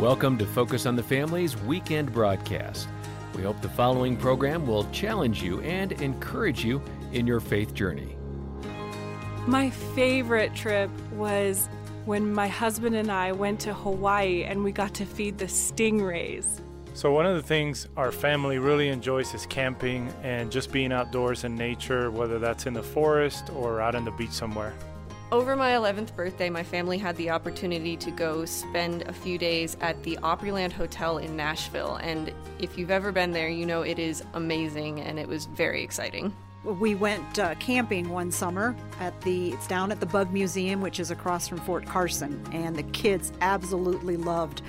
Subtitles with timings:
[0.00, 2.88] Welcome to Focus on the Family's weekend broadcast.
[3.36, 6.80] We hope the following program will challenge you and encourage you
[7.12, 8.16] in your faith journey.
[9.46, 11.68] My favorite trip was
[12.06, 16.62] when my husband and I went to Hawaii and we got to feed the stingrays.
[16.94, 21.44] So, one of the things our family really enjoys is camping and just being outdoors
[21.44, 24.72] in nature, whether that's in the forest or out on the beach somewhere.
[25.32, 29.76] Over my 11th birthday, my family had the opportunity to go spend a few days
[29.80, 32.00] at the Opryland Hotel in Nashville.
[32.02, 35.84] And if you've ever been there, you know it is amazing and it was very
[35.84, 36.34] exciting.
[36.64, 40.98] We went uh, camping one summer at the it's down at the Bug Museum, which
[40.98, 44.62] is across from Fort Carson, and the kids absolutely loved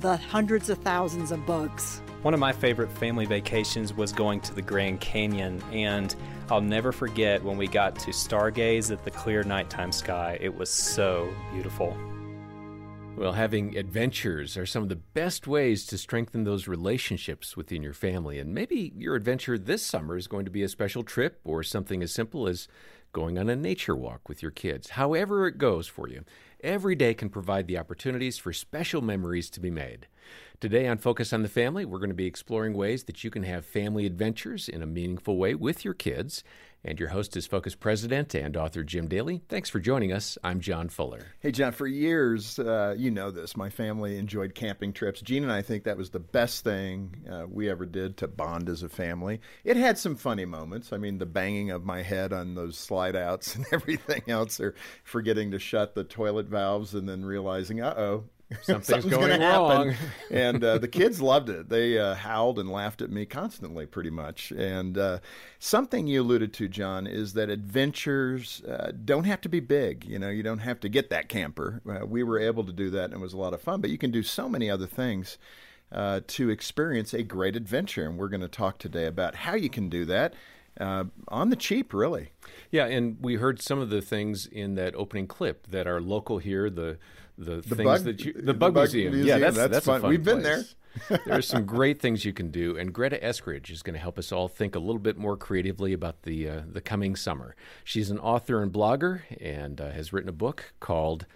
[0.00, 2.00] the hundreds of thousands of bugs.
[2.22, 6.16] One of my favorite family vacations was going to the Grand Canyon, and
[6.52, 10.36] I'll never forget when we got to stargaze at the clear nighttime sky.
[10.38, 11.96] It was so beautiful.
[13.16, 17.94] Well, having adventures are some of the best ways to strengthen those relationships within your
[17.94, 18.38] family.
[18.38, 22.02] And maybe your adventure this summer is going to be a special trip or something
[22.02, 22.68] as simple as
[23.14, 24.90] going on a nature walk with your kids.
[24.90, 26.22] However, it goes for you,
[26.62, 30.06] every day can provide the opportunities for special memories to be made.
[30.62, 33.42] Today on Focus on the Family, we're going to be exploring ways that you can
[33.42, 36.44] have family adventures in a meaningful way with your kids.
[36.84, 39.42] And your host is Focus President and author Jim Daly.
[39.48, 40.38] Thanks for joining us.
[40.44, 41.26] I'm John Fuller.
[41.40, 45.20] Hey, John, for years, uh, you know this, my family enjoyed camping trips.
[45.20, 48.68] Jean and I think that was the best thing uh, we ever did to bond
[48.68, 49.40] as a family.
[49.64, 50.92] It had some funny moments.
[50.92, 54.76] I mean, the banging of my head on those slide outs and everything else, or
[55.02, 58.24] forgetting to shut the toilet valves and then realizing, uh oh,
[58.62, 59.94] Something's, Something's going wrong.
[60.30, 61.68] and uh, the kids loved it.
[61.68, 64.50] They uh, howled and laughed at me constantly, pretty much.
[64.52, 65.18] And uh,
[65.58, 70.04] something you alluded to, John, is that adventures uh, don't have to be big.
[70.04, 71.80] You know, you don't have to get that camper.
[71.88, 73.80] Uh, we were able to do that, and it was a lot of fun.
[73.80, 75.38] But you can do so many other things.
[75.90, 78.06] Uh, to experience a great adventure.
[78.06, 80.32] And we're going to talk today about how you can do that
[80.80, 82.30] uh, on the cheap, really.
[82.70, 86.38] Yeah, and we heard some of the things in that opening clip that are local
[86.38, 86.70] here.
[86.70, 86.98] The
[87.44, 89.14] the, the things bug, that you the, the bug, bug museum.
[89.14, 89.40] museum.
[89.40, 90.00] Yeah, that's that's, that's fun.
[90.00, 90.64] fun We've been there.
[91.08, 94.18] there are some great things you can do, and Greta Eskridge is going to help
[94.18, 97.56] us all think a little bit more creatively about the uh, the coming summer.
[97.84, 101.26] She's an author and blogger, and uh, has written a book called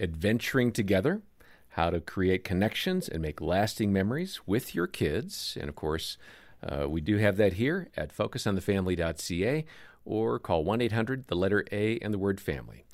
[0.00, 1.22] "Adventuring Together."
[1.70, 5.58] How to create connections and make lasting memories with your kids.
[5.60, 6.16] And of course,
[6.62, 9.64] uh, we do have that here at focusonthefamily.ca
[10.04, 12.84] or call 1 800, the letter A, and the word family.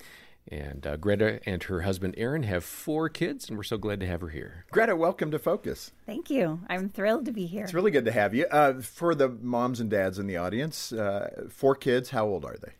[0.51, 4.07] And uh, Greta and her husband Aaron have four kids, and we're so glad to
[4.07, 4.65] have her here.
[4.73, 5.93] Greta, welcome to Focus.
[6.07, 6.61] Thank you.
[6.69, 7.63] I'm thrilled to be here.
[7.63, 8.47] It's really good to have you.
[8.47, 12.57] Uh, for the moms and dads in the audience, uh, four kids, how old are
[12.61, 12.73] they?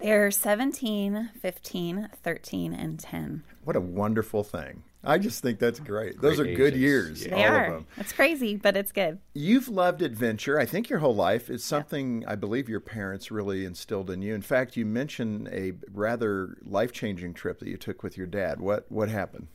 [0.00, 3.42] They're 17, 15, 13, and 10.
[3.64, 4.82] What a wonderful thing.
[5.02, 6.20] I just think that's great.
[6.20, 6.80] Those Great are good ages.
[6.80, 7.26] years.
[7.26, 7.34] Yeah.
[7.34, 7.64] They all are.
[7.64, 7.86] of them.
[7.96, 9.18] It's crazy, but it's good.
[9.32, 11.48] You've loved adventure, I think, your whole life.
[11.48, 14.34] It's something I believe your parents really instilled in you.
[14.34, 18.60] In fact, you mentioned a rather life changing trip that you took with your dad.
[18.60, 19.46] What what happened?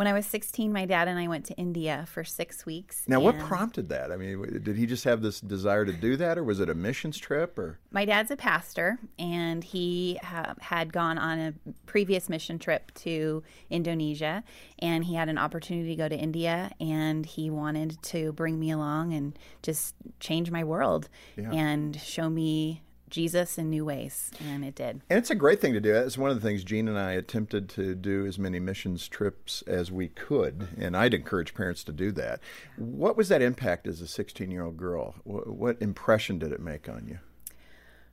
[0.00, 3.02] When I was 16, my dad and I went to India for six weeks.
[3.06, 4.10] Now, what prompted that?
[4.10, 6.74] I mean, did he just have this desire to do that, or was it a
[6.74, 7.58] missions trip?
[7.58, 11.52] Or My dad's a pastor, and he ha- had gone on a
[11.84, 14.42] previous mission trip to Indonesia,
[14.78, 18.70] and he had an opportunity to go to India, and he wanted to bring me
[18.70, 21.52] along and just change my world Yeah.
[21.52, 25.02] and show me Jesus in new ways, and it did.
[25.10, 25.94] And it's a great thing to do.
[25.94, 29.62] It's one of the things Jean and I attempted to do as many missions trips
[29.66, 32.40] as we could, and I'd encourage parents to do that.
[32.76, 35.14] What was that impact as a 16 year old girl?
[35.24, 37.18] What, impression did it make on you?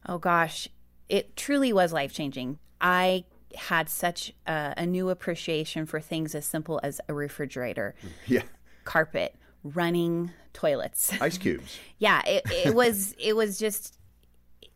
[0.07, 0.67] Oh gosh,
[1.09, 2.59] it truly was life changing.
[2.79, 3.25] I
[3.55, 7.95] had such a, a new appreciation for things as simple as a refrigerator,
[8.27, 8.43] Yeah,
[8.83, 11.11] carpet, running toilets.
[11.21, 11.77] ice cubes.
[11.97, 13.96] yeah, it, it was it was just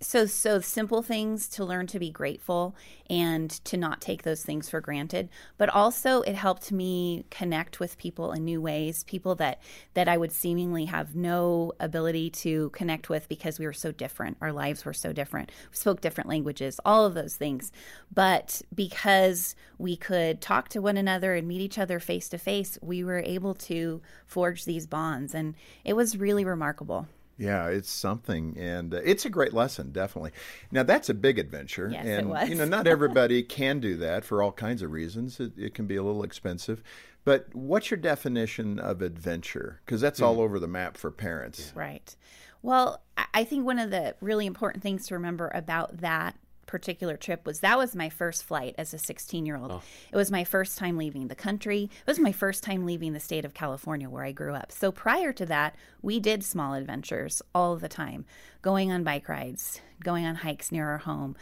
[0.02, 2.76] so so simple things to learn to be grateful
[3.10, 5.30] and to not take those things for granted.
[5.58, 9.62] But also it helped me connect with people in new ways people that
[9.94, 14.38] that I would seemingly have no ability to connect with because we were so different.
[14.42, 15.52] Our lives were so different.
[15.70, 17.72] We spoke different languages all of those things.
[18.14, 22.78] But because we could talk to one another and meet each other face to face
[22.82, 25.36] we were able to forge these bonds.
[25.36, 30.32] And it was really remarkable Yeah, it's something, and uh, it's a great lesson, definitely.
[30.72, 32.50] Now that's a big adventure, Yes, it and was.
[32.50, 35.40] you know not everybody can do that for all kinds of reasons.
[35.40, 36.84] It, it can be a little expensive,
[37.24, 39.82] but what's your definition of adventure?
[39.86, 41.72] Because that's all over the map for parents.
[41.76, 42.16] Right.
[42.64, 43.02] Well,
[43.34, 46.36] I think one of the really important things to remember about that
[46.72, 49.70] particular trip was that was my first flight as a 16 year old.
[50.12, 51.84] It was my first time leaving the country.
[51.84, 54.72] It was my first time leaving the state of California where I grew up.
[54.72, 58.26] So prior to that, we did small adventures all the time,
[58.62, 61.36] going on bike rides, going on hikes near our home.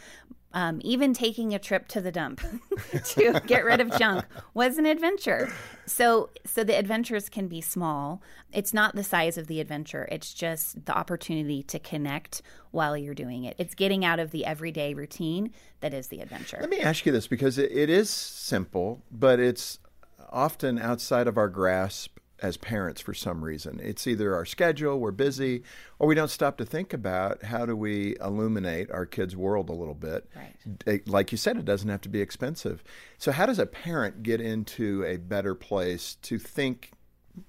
[0.52, 2.40] Um, even taking a trip to the dump
[3.04, 5.52] to get rid of junk was an adventure.
[5.86, 8.20] So, so the adventures can be small.
[8.52, 10.08] It's not the size of the adventure.
[10.10, 13.54] It's just the opportunity to connect while you're doing it.
[13.58, 15.52] It's getting out of the everyday routine
[15.82, 16.58] that is the adventure.
[16.60, 19.78] Let me ask you this because it, it is simple, but it's
[20.30, 23.80] often outside of our grasp as parents for some reason.
[23.82, 25.62] It's either our schedule, we're busy,
[25.98, 29.74] or we don't stop to think about how do we illuminate our kids' world a
[29.74, 30.28] little bit.
[30.34, 31.08] Right.
[31.08, 32.82] Like you said, it doesn't have to be expensive.
[33.18, 36.92] So, how does a parent get into a better place to think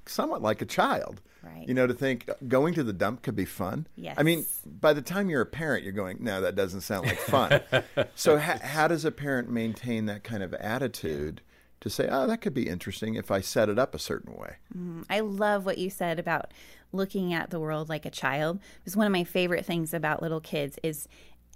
[0.05, 1.21] somewhat like a child?
[1.43, 1.67] Right.
[1.67, 3.87] You know, to think going to the dump could be fun.
[3.95, 4.15] Yes.
[4.17, 7.17] I mean, by the time you're a parent, you're going, no, that doesn't sound like
[7.17, 7.61] fun.
[8.15, 11.41] so, ha- how does a parent maintain that kind of attitude?
[11.81, 14.55] To say, oh, that could be interesting if I set it up a certain way.
[14.75, 16.53] Mm, I love what you said about
[16.93, 18.59] looking at the world like a child.
[18.79, 21.07] Because one of my favorite things about little kids is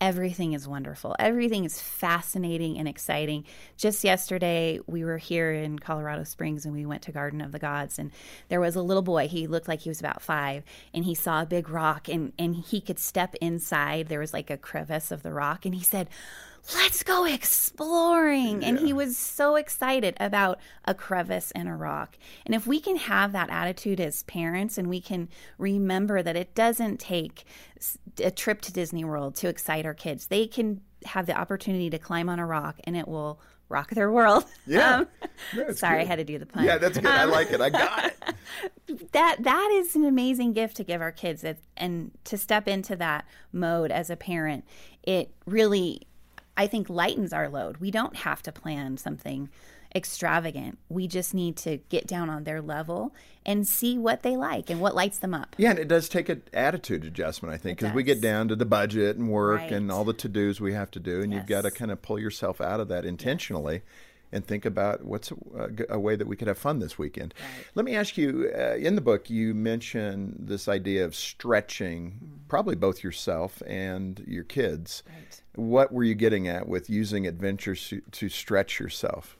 [0.02, 1.16] everything is wonderful.
[1.20, 3.46] Everything is fascinating and exciting.
[3.78, 7.60] Just yesterday, we were here in Colorado Springs and we went to Garden of the
[7.60, 8.00] Gods.
[8.00, 8.12] And
[8.50, 10.64] there was a little boy, he looked like he was about five,
[10.94, 14.08] and he saw a big rock and, and he could step inside.
[14.08, 15.66] There was like a crevice of the rock.
[15.66, 16.10] And he said,
[16.74, 18.62] let's go exploring.
[18.62, 18.70] Yeah.
[18.70, 22.18] And he was so excited about a crevice and a rock.
[22.46, 26.56] And if we can have that attitude as parents and we can remember that it
[26.56, 27.46] doesn't take
[28.24, 32.00] a trip to Disney World to excite our kids, they can have the opportunity to
[32.00, 33.40] climb on a rock and it will
[33.70, 34.46] rock their world.
[34.68, 35.04] Yeah.
[35.54, 36.02] Um, sorry, good.
[36.02, 36.64] I had to do the pun.
[36.64, 37.06] Yeah, that's good.
[37.06, 37.62] Um, I like it.
[37.62, 39.12] I got it.
[39.12, 41.46] that that is an amazing gift to give our kids
[41.78, 44.66] and to step into that mode as a parent.
[45.04, 46.08] It really
[46.58, 47.78] I think lightens our load.
[47.78, 49.50] We don't have to plan something
[49.94, 50.78] extravagant.
[50.90, 53.14] We just need to get down on their level
[53.46, 55.56] and see what they like and what lights them up.
[55.58, 58.56] Yeah, and it does take an attitude adjustment, I think, because we get down to
[58.56, 59.72] the budget and work Right.
[59.72, 62.02] and all the to dos we have to do, and you've got to kind of
[62.02, 63.84] pull yourself out of that intentionally.
[64.36, 65.32] And think about what's
[65.88, 67.34] a way that we could have fun this weekend.
[67.74, 72.76] Let me ask you uh, in the book, you mention this idea of stretching, probably
[72.76, 75.04] both yourself and your kids.
[75.08, 75.42] Right.
[75.56, 79.38] What were you getting at with using adventures to, to stretch yourself?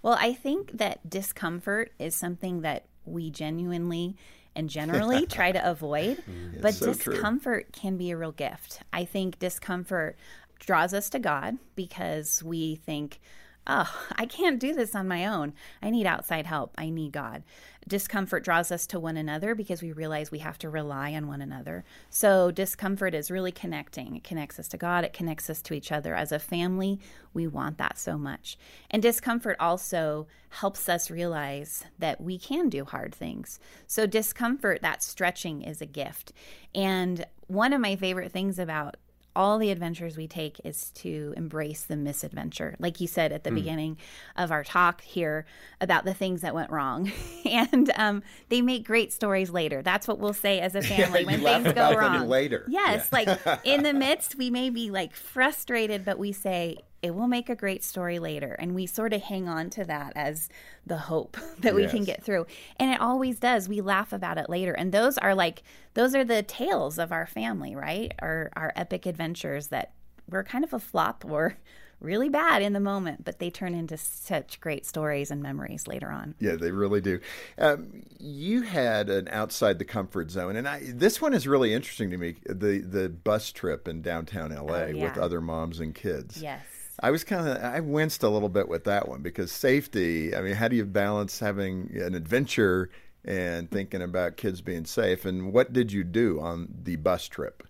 [0.00, 4.16] Well, I think that discomfort is something that we genuinely
[4.56, 6.22] and generally try to avoid,
[6.62, 7.12] but so true.
[7.12, 8.80] discomfort can be a real gift.
[8.90, 10.16] I think discomfort
[10.58, 13.20] draws us to God because we think,
[13.66, 15.54] oh, I can't do this on my own.
[15.82, 16.74] I need outside help.
[16.76, 17.42] I need God.
[17.86, 21.42] Discomfort draws us to one another because we realize we have to rely on one
[21.42, 21.84] another.
[22.08, 24.16] So, discomfort is really connecting.
[24.16, 26.14] It connects us to God, it connects us to each other.
[26.14, 26.98] As a family,
[27.34, 28.56] we want that so much.
[28.90, 33.58] And discomfort also helps us realize that we can do hard things.
[33.86, 36.32] So, discomfort, that stretching is a gift.
[36.74, 38.96] And one of my favorite things about
[39.36, 42.76] all the adventures we take is to embrace the misadventure.
[42.78, 43.98] Like you said at the beginning
[44.36, 45.44] of our talk here
[45.80, 47.10] about the things that went wrong.
[47.44, 49.82] and um, they make great stories later.
[49.82, 52.28] That's what we'll say as a family when things go wrong.
[52.28, 52.64] later.
[52.68, 53.28] Yes, like
[53.64, 57.54] in the midst, we may be like frustrated, but we say, it will make a
[57.54, 58.56] great story later.
[58.58, 60.48] And we sort of hang on to that as
[60.86, 62.46] the hope that we can get through.
[62.78, 63.68] And it always does.
[63.68, 64.72] We laugh about it later.
[64.72, 68.10] And those are like, those are the tales of our family, right?
[68.20, 69.92] Our, our epic adventures that
[70.30, 71.58] were kind of a flop or
[72.00, 76.10] really bad in the moment, but they turn into such great stories and memories later
[76.10, 76.34] on.
[76.38, 77.20] Yeah, they really do.
[77.58, 82.10] Um, you had an outside the comfort zone, and I, this one is really interesting
[82.10, 82.36] to me.
[82.46, 85.04] The the bus trip in downtown LA Oh, yeah.
[85.04, 86.42] with other moms and kids.
[86.42, 86.64] Yes.
[87.00, 90.34] I was kind of I winced a little bit with that one because safety.
[90.34, 92.90] I mean, how do you balance having an adventure
[93.24, 95.24] and thinking about kids being safe?
[95.24, 97.62] And what did you do on the bus trip?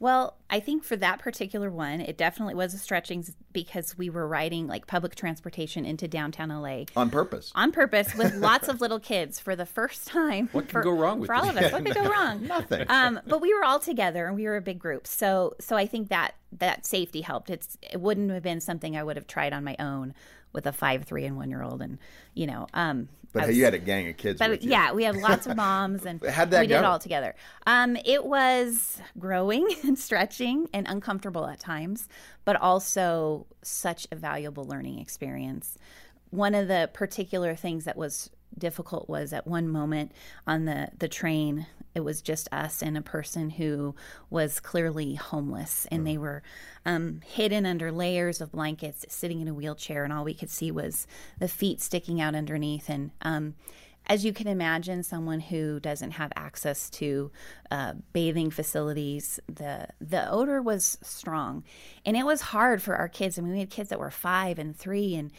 [0.00, 4.28] Well, I think for that particular one, it definitely was a stretching because we were
[4.28, 7.50] riding like public transportation into downtown LA On purpose.
[7.54, 10.48] on purpose with lots of little kids for the first time.
[10.52, 11.56] What could for, go wrong with for all this?
[11.56, 11.72] of us?
[11.72, 12.46] What could go wrong?
[12.46, 12.86] Nothing.
[12.88, 15.86] Um, but we were all together and we were a big group, so so I
[15.86, 17.50] think that that safety helped.
[17.50, 20.14] It's it wouldn't have been something I would have tried on my own
[20.52, 21.98] with a five, three, and one year old, and
[22.34, 25.16] you know, um, But was- you had a gang of kids but yeah, we had
[25.16, 27.34] lots of moms, and How'd that we did it all together.
[27.66, 32.08] Um, it was growing and stretching and uncomfortable at times,
[32.44, 35.76] but also such a valuable learning experience.
[36.30, 40.12] One of the particular things that was difficult was at one moment
[40.46, 43.94] on the the train it was just us and a person who
[44.30, 46.42] was clearly homeless and they were
[46.86, 50.70] um, hidden under layers of blankets sitting in a wheelchair and all we could see
[50.70, 51.06] was
[51.38, 52.88] the feet sticking out underneath.
[52.88, 53.54] And um,
[54.06, 57.30] as you can imagine, someone who doesn't have access to
[57.70, 61.62] uh, bathing facilities, the the odor was strong,
[62.06, 63.38] and it was hard for our kids.
[63.38, 65.30] I mean, we had kids that were five and three, and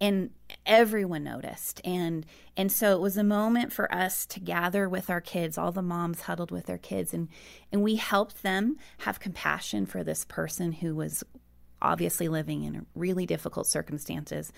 [0.00, 0.30] and
[0.64, 1.80] everyone noticed.
[1.84, 2.26] And
[2.56, 5.82] and so it was a moment for us to gather with our kids all the
[5.82, 7.28] moms huddled with their kids and
[7.72, 11.24] and we helped them have compassion for this person who was
[11.82, 14.52] obviously living in really difficult circumstances.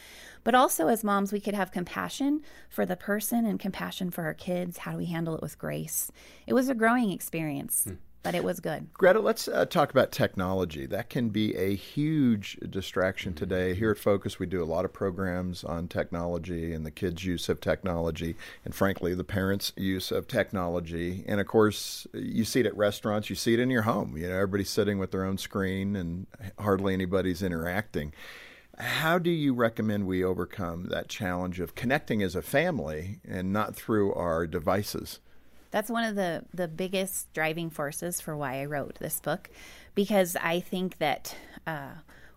[0.45, 4.35] But also as moms we could have compassion for the person and compassion for our
[4.35, 4.79] kids.
[4.79, 6.13] How do we handle it with grace?
[6.47, 7.85] It was a growing experience.
[7.85, 8.93] Hmm but it was good.
[8.93, 10.87] Greta, let's uh, talk about technology.
[10.87, 13.75] That can be a huge distraction today.
[13.75, 17.49] Here at Focus, we do a lot of programs on technology and the kids' use
[17.49, 21.25] of technology, and frankly, the parents' use of technology.
[21.27, 24.17] And of course, you see it at restaurants, you see it in your home.
[24.17, 26.27] You know, everybody's sitting with their own screen and
[26.59, 28.13] hardly anybody's interacting.
[28.79, 33.75] How do you recommend we overcome that challenge of connecting as a family and not
[33.75, 35.19] through our devices?
[35.71, 39.51] That's one of the, the biggest driving forces for why I wrote this book,
[39.95, 41.95] because I think that uh,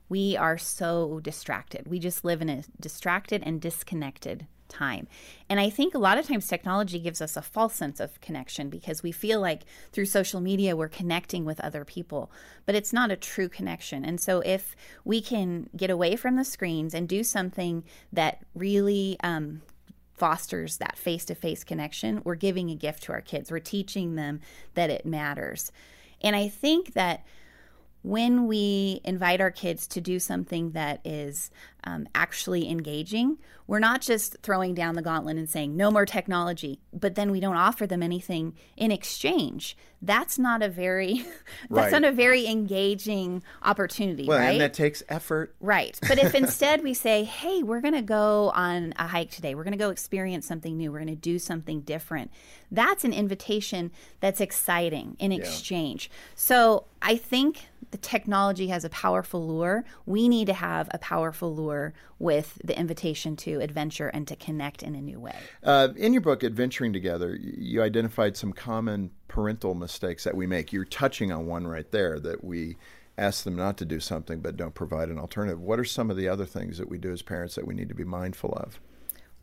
[0.10, 1.88] we are so distracted.
[1.88, 5.08] We just live in a distracted and disconnected time.
[5.50, 8.70] And I think a lot of times technology gives us a false sense of connection
[8.70, 12.32] because we feel like through social media we're connecting with other people,
[12.66, 14.04] but it's not a true connection.
[14.06, 19.18] And so if we can get away from the screens and do something that really
[19.24, 19.62] um,
[20.22, 23.50] fosters that face to face connection, we're giving a gift to our kids.
[23.50, 24.40] We're teaching them
[24.76, 25.72] that it matters.
[26.22, 27.26] And I think that
[28.04, 31.50] when we invite our kids to do something that is
[31.84, 33.38] um, actually engaging,
[33.72, 37.40] we're not just throwing down the gauntlet and saying no more technology, but then we
[37.40, 39.78] don't offer them anything in exchange.
[40.02, 41.26] That's not a very
[41.70, 42.02] that's right.
[42.02, 44.52] not a very engaging opportunity, well, right?
[44.52, 45.56] And that takes effort.
[45.62, 45.98] Right.
[46.08, 49.56] But if instead we say, "Hey, we're going to go on a hike today.
[49.56, 50.92] We're going to go experience something new.
[50.92, 52.32] We're going to do something different."
[52.72, 56.10] That's an invitation that's exciting in exchange.
[56.12, 56.18] Yeah.
[56.36, 59.86] So, I think the technology has a powerful lure.
[60.06, 61.71] We need to have a powerful lure
[62.20, 65.36] with the invitation to adventure and to connect in a new way.
[65.64, 70.74] Uh, in your book, Adventuring Together, you identified some common parental mistakes that we make.
[70.74, 72.78] You're touching on one right there that we
[73.18, 75.62] ask them not to do something but don't provide an alternative.
[75.62, 77.90] What are some of the other things that we do as parents that we need
[77.90, 78.80] to be mindful of?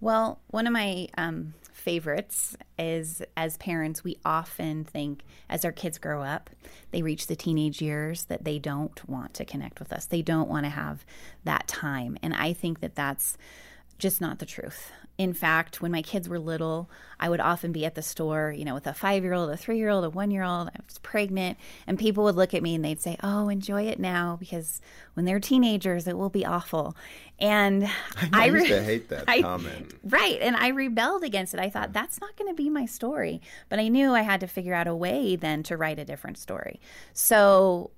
[0.00, 5.98] Well, one of my um, favorites is as parents, we often think as our kids
[5.98, 6.50] grow up,
[6.90, 10.06] they reach the teenage years that they don't want to connect with us.
[10.06, 11.04] They don't want to have
[11.44, 12.16] that time.
[12.22, 13.36] And I think that that's
[13.98, 14.92] just not the truth.
[15.18, 16.88] In fact, when my kids were little,
[17.18, 19.56] I would often be at the store, you know, with a five year old, a
[19.56, 20.68] three year old, a one year old.
[20.68, 23.98] I was pregnant, and people would look at me and they'd say, Oh, enjoy it
[23.98, 24.80] now because
[25.14, 26.96] when they're teenagers, it will be awful.
[27.40, 27.84] And
[28.32, 29.92] I, I used re- to hate that I, comment.
[30.04, 30.38] Right.
[30.40, 31.58] And I rebelled against it.
[31.58, 31.94] I thought, mm.
[31.94, 33.42] that's not going to be my story.
[33.68, 36.38] But I knew I had to figure out a way then to write a different
[36.38, 36.78] story.
[37.12, 37.90] So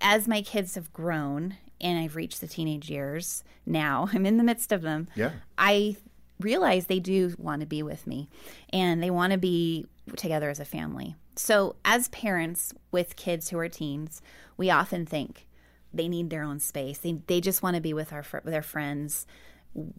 [0.00, 4.44] as my kids have grown and I've reached the teenage years now, I'm in the
[4.44, 5.08] midst of them.
[5.14, 5.32] Yeah.
[5.58, 5.96] I
[6.40, 8.28] realize they do want to be with me
[8.70, 11.16] and they want to be together as a family.
[11.34, 14.22] So, as parents with kids who are teens,
[14.56, 15.46] we often think
[15.92, 16.98] they need their own space.
[16.98, 19.26] They, they just want to be with our with their friends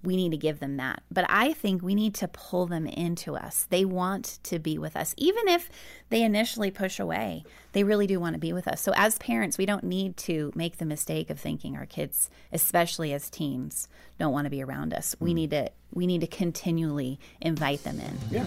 [0.03, 1.03] we need to give them that.
[1.11, 3.67] But I think we need to pull them into us.
[3.69, 5.13] They want to be with us.
[5.17, 5.69] Even if
[6.09, 7.43] they initially push away,
[7.73, 8.81] they really do want to be with us.
[8.81, 13.13] So as parents, we don't need to make the mistake of thinking our kids, especially
[13.13, 13.87] as teens,
[14.19, 15.15] don't want to be around us.
[15.19, 15.35] We hmm.
[15.35, 18.17] need to we need to continually invite them in.
[18.29, 18.45] Yeah.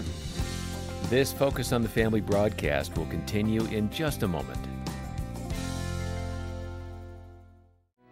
[1.09, 4.80] This Focus on the Family broadcast will continue in just a moment.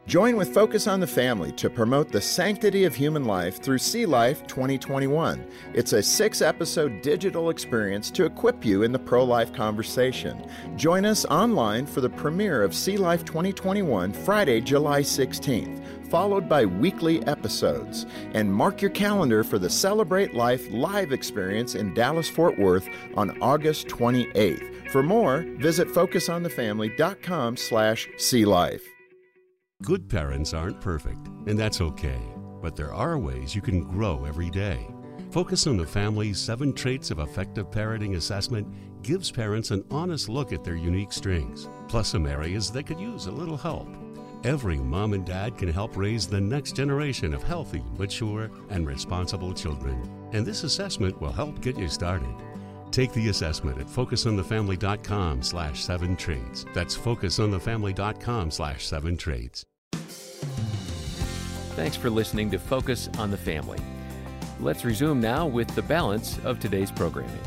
[0.10, 4.08] Join with Focus on the Family to promote the sanctity of human life through See
[4.08, 5.46] Life 2021.
[5.76, 10.50] It's a six episode digital experience to equip you in the pro life conversation.
[10.76, 16.66] Join us online for the premiere of See Life 2021 Friday, July 16th, followed by
[16.66, 18.08] weekly episodes.
[18.34, 23.40] And mark your calendar for the Celebrate Life live experience in Dallas Fort Worth on
[23.44, 24.90] August 28th.
[24.90, 28.99] For more, visit focusonthefamily.com slash see life.
[29.84, 32.20] Good parents aren't perfect, and that's okay.
[32.62, 34.86] But there are ways you can grow every day.
[35.32, 38.68] Focus on the Family's Seven Traits of Effective Parenting assessment
[39.04, 43.28] gives parents an honest look at their unique strengths, plus some areas that could use
[43.28, 43.88] a little help.
[44.44, 49.54] Every mom and dad can help raise the next generation of healthy, mature, and responsible
[49.54, 50.02] children.
[50.34, 52.36] And this assessment will help get you started.
[52.92, 56.66] Take the assessment at focusonthefamily.com slash seven traits.
[56.74, 59.66] That's focusonthefamily.com slash seven traits.
[61.76, 63.80] Thanks for listening to Focus on the Family.
[64.60, 67.40] Let's resume now with the balance of today's programming.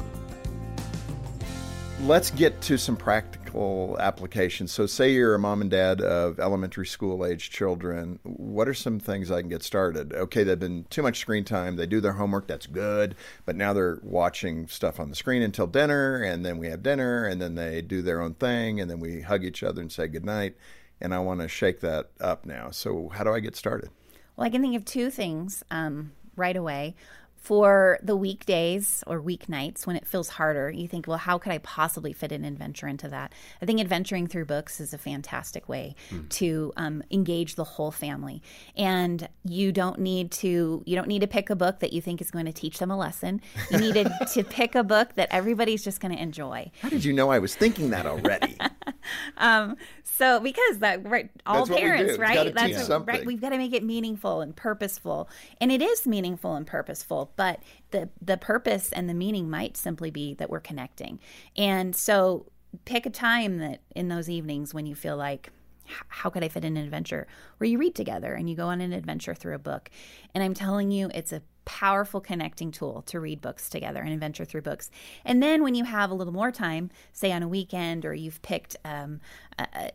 [2.03, 4.73] Let's get to some practical applications.
[4.73, 8.19] So, say you're a mom and dad of elementary school age children.
[8.25, 10.13] What are some things I can get started?
[10.13, 11.77] Okay, they've been too much screen time.
[11.77, 13.15] They do their homework, that's good.
[13.47, 17.25] But now they're watching stuff on the screen until dinner, and then we have dinner,
[17.25, 20.09] and then they do their own thing, and then we hug each other and say
[20.09, 20.57] goodnight.
[21.01, 22.71] And I want to shake that up now.
[22.73, 23.91] So, how do I get started?
[24.35, 26.97] Well, I can think of two things um, right away.
[27.43, 31.59] For the weekdays or weeknights when it feels harder, you think, well, how could I
[31.59, 33.33] possibly fit an adventure into that?
[33.61, 36.29] I think adventuring through books is a fantastic way mm.
[36.29, 38.43] to um, engage the whole family.
[38.77, 42.21] And you don't need to you don't need to pick a book that you think
[42.21, 43.41] is going to teach them a lesson.
[43.73, 46.71] You need to, to pick a book that everybody's just going to enjoy.
[46.81, 48.57] How did you know I was thinking that already?
[49.37, 52.55] um, so because that right, all That's parents, right?
[52.55, 53.25] That's a, right.
[53.25, 55.29] We've got to make it meaningful and purposeful,
[55.61, 57.61] and it is meaningful and purposeful but
[57.91, 61.19] the the purpose and the meaning might simply be that we're connecting.
[61.57, 62.47] And so
[62.85, 65.51] pick a time that in those evenings when you feel like
[65.85, 67.27] how could I fit in an adventure
[67.59, 69.91] where you read together and you go on an adventure through a book.
[70.35, 74.45] And I'm telling you, it's a powerful connecting tool to read books together and adventure
[74.45, 74.91] through books.
[75.25, 78.43] And then when you have a little more time, say on a weekend or you've
[78.43, 79.21] picked um,
[79.59, 79.91] a,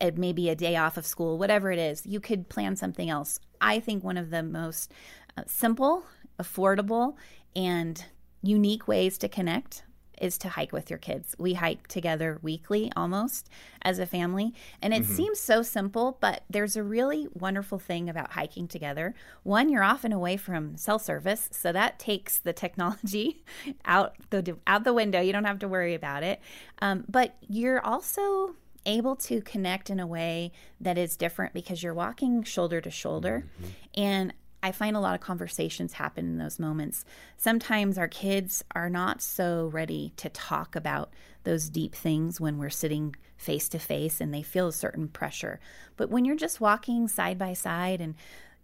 [0.00, 3.40] a, maybe a day off of school, whatever it is, you could plan something else.
[3.60, 4.92] I think one of the most
[5.36, 6.04] uh, simple
[6.40, 7.14] affordable,
[7.54, 8.04] and
[8.42, 9.82] unique ways to connect
[10.20, 11.34] is to hike with your kids.
[11.38, 13.48] We hike together weekly almost
[13.82, 14.54] as a family.
[14.82, 15.14] And it mm-hmm.
[15.14, 19.14] seems so simple, but there's a really wonderful thing about hiking together.
[19.42, 23.42] One, you're often away from cell service, so that takes the technology
[23.84, 25.20] out the out the window.
[25.20, 26.40] You don't have to worry about it.
[26.80, 28.54] Um, but you're also
[28.86, 33.44] able to connect in a way that is different because you're walking shoulder to shoulder.
[33.56, 33.70] Mm-hmm.
[34.00, 37.04] And I find a lot of conversations happen in those moments.
[37.36, 41.12] Sometimes our kids are not so ready to talk about
[41.44, 45.60] those deep things when we're sitting face to face and they feel a certain pressure.
[45.96, 48.14] But when you're just walking side by side and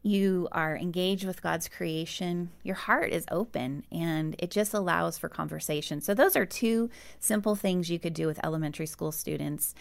[0.03, 5.29] you are engaged with God's creation, your heart is open and it just allows for
[5.29, 6.01] conversation.
[6.01, 9.75] So, those are two simple things you could do with elementary school students,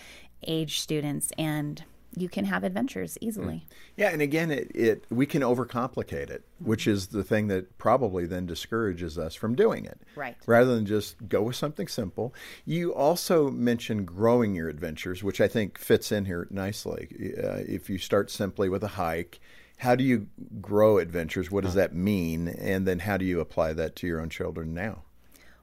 [0.47, 1.83] age students, and
[2.15, 3.55] you can have adventures easily.
[3.55, 3.75] Mm.
[3.97, 8.25] Yeah, and again, it, it we can overcomplicate it, which is the thing that probably
[8.25, 9.99] then discourages us from doing it.
[10.15, 10.35] Right.
[10.45, 12.33] Rather than just go with something simple.
[12.65, 17.33] You also mentioned growing your adventures, which I think fits in here nicely.
[17.37, 19.39] Uh, if you start simply with a hike,
[19.77, 20.27] how do you
[20.61, 21.51] grow adventures?
[21.51, 22.47] What does that mean?
[22.47, 25.03] And then how do you apply that to your own children now?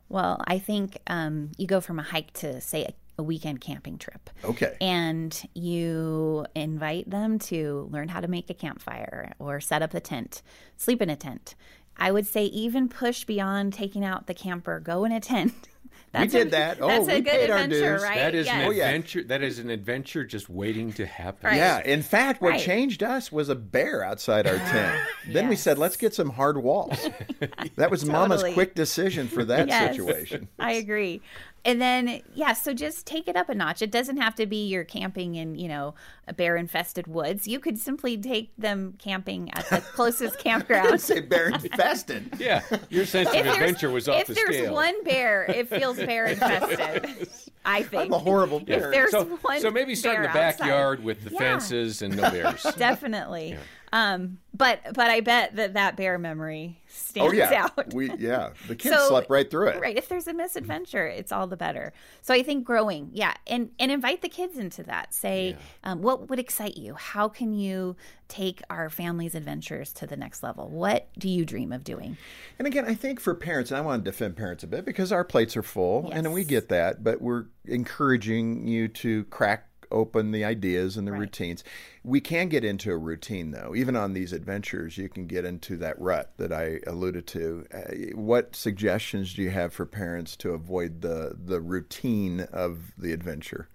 [0.09, 3.99] Well, I think um, you go from a hike to, say, a a weekend camping
[3.99, 4.31] trip.
[4.45, 4.77] Okay.
[4.81, 10.01] And you invite them to learn how to make a campfire or set up a
[10.01, 10.43] tent,
[10.77, 11.55] sleep in a tent.
[11.97, 15.53] I would say even push beyond taking out the camper, go in a tent.
[16.13, 16.79] That's we did a, that.
[16.81, 18.03] Oh, that's we a good paid adventure, our dues.
[18.03, 18.15] right?
[18.17, 18.55] That is yes.
[18.57, 18.87] an Oh, yeah.
[18.89, 19.23] adventure.
[19.25, 21.47] That is an adventure just waiting to happen.
[21.47, 21.57] Right.
[21.57, 22.61] Yeah, in fact, what Right.
[22.61, 25.01] changed us was a bear outside our tent.
[25.29, 26.99] Then we said, let's get some hard walls.
[27.77, 29.95] that was Mama's quick decision for that Yes.
[29.97, 30.49] situation.
[30.59, 31.23] I agree.
[31.65, 33.83] And then, yeah, so just take it up a notch.
[33.83, 35.95] It doesn't have to be you're camping in, you know,
[36.27, 37.47] a bear infested woods.
[37.47, 40.89] You could simply take them camping at the closest campground.
[40.89, 42.35] didn't say bear infested.
[42.41, 44.75] Yeah, your sense of If adventure was off if the there's scale.
[44.75, 47.29] one bear, it feels bear infested.
[47.65, 48.07] I think.
[48.07, 50.59] I'm a horrible If there's so, one so maybe start in the bear outside.
[50.59, 51.39] backyard with the Yeah.
[51.39, 52.65] fences and no bears.
[52.77, 53.57] Definitely.
[53.93, 57.93] Um, but but I bet that that bear memory Oh stands yeah, out.
[57.95, 58.51] we yeah.
[58.69, 59.81] The kids So- slept right through it.
[59.81, 59.97] Right.
[59.97, 61.93] If there's a misadventure, it's all the better.
[62.23, 65.13] So I think growing, yeah, and and invite the kids into that.
[65.13, 66.95] Say, um, what would excite you?
[66.95, 67.97] How can you
[68.29, 70.69] take our family's adventures to the next level?
[70.69, 72.17] What do you dream of doing?
[72.59, 75.13] And again, I think for parents, and I want to defend parents a bit because
[75.13, 80.33] our plates are full, and we get that, but we're encouraging you to crack open
[80.33, 81.21] the ideas and the Right.
[81.21, 81.63] routines.
[82.03, 83.75] We can get into a routine, though.
[83.77, 87.67] Even on these adventures, you can get into that rut that I alluded to.
[87.73, 87.81] Uh,
[88.17, 93.69] what suggestions do you have for parents to avoid the the routine of the adventure?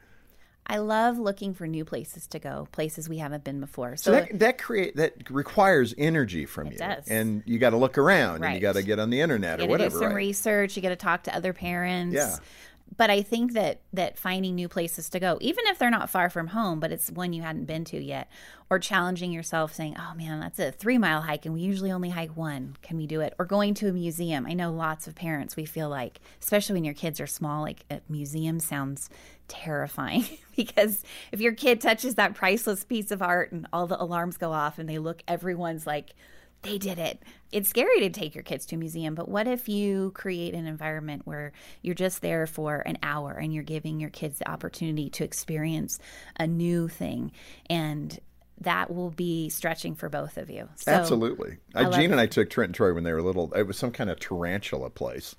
[0.69, 3.95] I love looking for new places to go, places we haven't been before.
[3.95, 7.07] So, So that that create that requires energy from It you, does.
[7.07, 9.63] and you got to look around, and you got to get on the internet you
[9.63, 9.97] or to do whatever.
[9.99, 10.15] some right?
[10.15, 10.75] research.
[10.75, 12.13] You got to talk to other parents.
[12.15, 12.35] Yeah.
[12.95, 16.29] But I think that that finding new places to go, even if they're not far
[16.29, 18.29] from home, but it's one you hadn't been to yet,
[18.69, 22.09] or challenging yourself, saying, "Oh man, that's a three mile hike, and we usually only
[22.09, 22.77] hike one.
[22.81, 24.45] Can we do it?" Or going to a museum.
[24.45, 25.55] I know lots of parents.
[25.55, 29.09] We feel like, especially when your kids are small, like a museum sounds
[29.47, 34.37] terrifying because if your kid touches that priceless piece of art and all the alarms
[34.37, 36.13] go off and they look, everyone's like
[36.63, 37.21] they did it.
[37.51, 40.67] It's scary to take your kids to a museum, but what if you create an
[40.67, 45.09] environment where you're just there for an hour and you're giving your kids the opportunity
[45.11, 45.99] to experience
[46.39, 47.31] a new thing
[47.69, 48.19] and
[48.61, 50.67] that will be stretching for both of you.
[50.75, 51.57] So, Absolutely.
[51.75, 53.53] Uh, Jean and I took Trent and Troy when they were little.
[53.53, 55.35] It was some kind of tarantula place.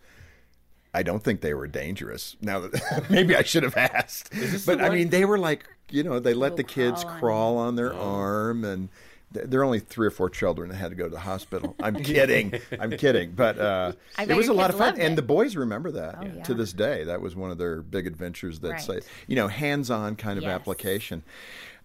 [0.94, 2.36] I don't think they were dangerous.
[2.40, 4.32] Now that maybe I should have asked,
[4.66, 7.58] but I mean they were like you know they let the kids crawl on, crawl
[7.58, 7.98] on their oh.
[7.98, 8.88] arm and
[9.30, 11.76] there are only three or four children that had to go to the hospital.
[11.82, 12.54] I'm kidding.
[12.78, 13.32] I'm kidding.
[13.32, 15.00] But uh, it was a lot of fun.
[15.00, 16.42] And the boys remember that oh, yeah.
[16.44, 17.04] to this day.
[17.04, 18.80] That was one of their big adventures that right.
[18.80, 20.52] say, you know, hands on kind of yes.
[20.52, 21.22] application.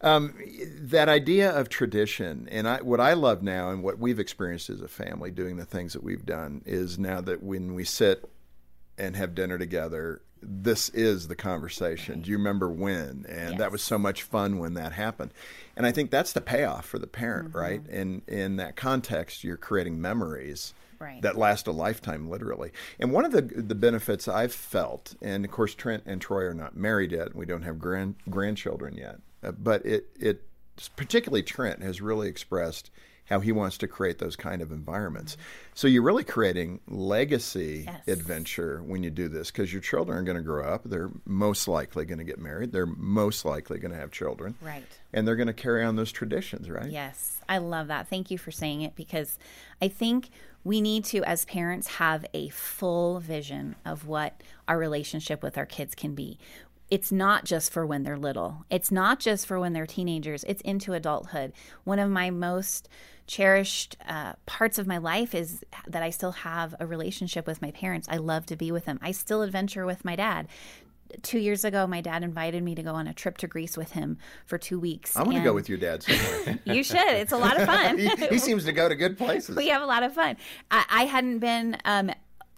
[0.02, 0.36] Um,
[0.80, 4.82] that idea of tradition, and I, what I love now and what we've experienced as
[4.82, 8.30] a family doing the things that we've done is now that when we sit
[8.98, 12.22] and have dinner together, this is the conversation.
[12.22, 13.26] Do you remember when?
[13.30, 13.58] And yes.
[13.60, 15.32] that was so much fun when that happened.
[15.76, 17.58] And I think that's the payoff for the parent, mm-hmm.
[17.58, 17.82] right?
[17.90, 20.74] And in that context, you're creating memories.
[21.00, 21.22] Right.
[21.22, 22.72] That last a lifetime, literally.
[22.98, 26.54] And one of the the benefits I've felt, and of course Trent and Troy are
[26.54, 30.44] not married yet, and we don't have grand grandchildren yet, uh, but it it
[30.96, 32.90] particularly Trent has really expressed
[33.26, 35.38] how he wants to create those kind of environments.
[35.74, 38.08] So you're really creating legacy yes.
[38.08, 40.82] adventure when you do this because your children are going to grow up.
[40.86, 42.72] They're most likely going to get married.
[42.72, 44.56] They're most likely going to have children.
[44.62, 44.84] Right.
[45.14, 46.90] And they're going to carry on those traditions, right?
[46.90, 47.40] Yes.
[47.48, 48.08] I love that.
[48.08, 49.38] Thank you for saying it because
[49.82, 50.30] I think
[50.64, 55.66] we need to, as parents, have a full vision of what our relationship with our
[55.66, 56.40] kids can be
[56.94, 58.66] it's not just for when they're little.
[58.70, 60.44] It's not just for when they're teenagers.
[60.44, 61.52] It's into adulthood.
[61.86, 62.88] One of my most
[63.26, 67.72] cherished uh, parts of my life is that I still have a relationship with my
[67.72, 68.08] parents.
[68.12, 69.00] I love to be with them.
[69.02, 70.48] I still adventure with my dad.
[71.24, 73.94] Two years ago, my dad invited me to go on a trip to Greece with
[73.94, 75.18] him for two weeks.
[75.18, 76.60] I want to go with your dad somewhere.
[76.66, 77.00] you should.
[77.00, 77.98] It's a lot of fun.
[77.98, 79.56] he, he, seems to go to good places.
[79.56, 80.38] We have a lot of fun.
[80.70, 82.12] I, I hadn't been um,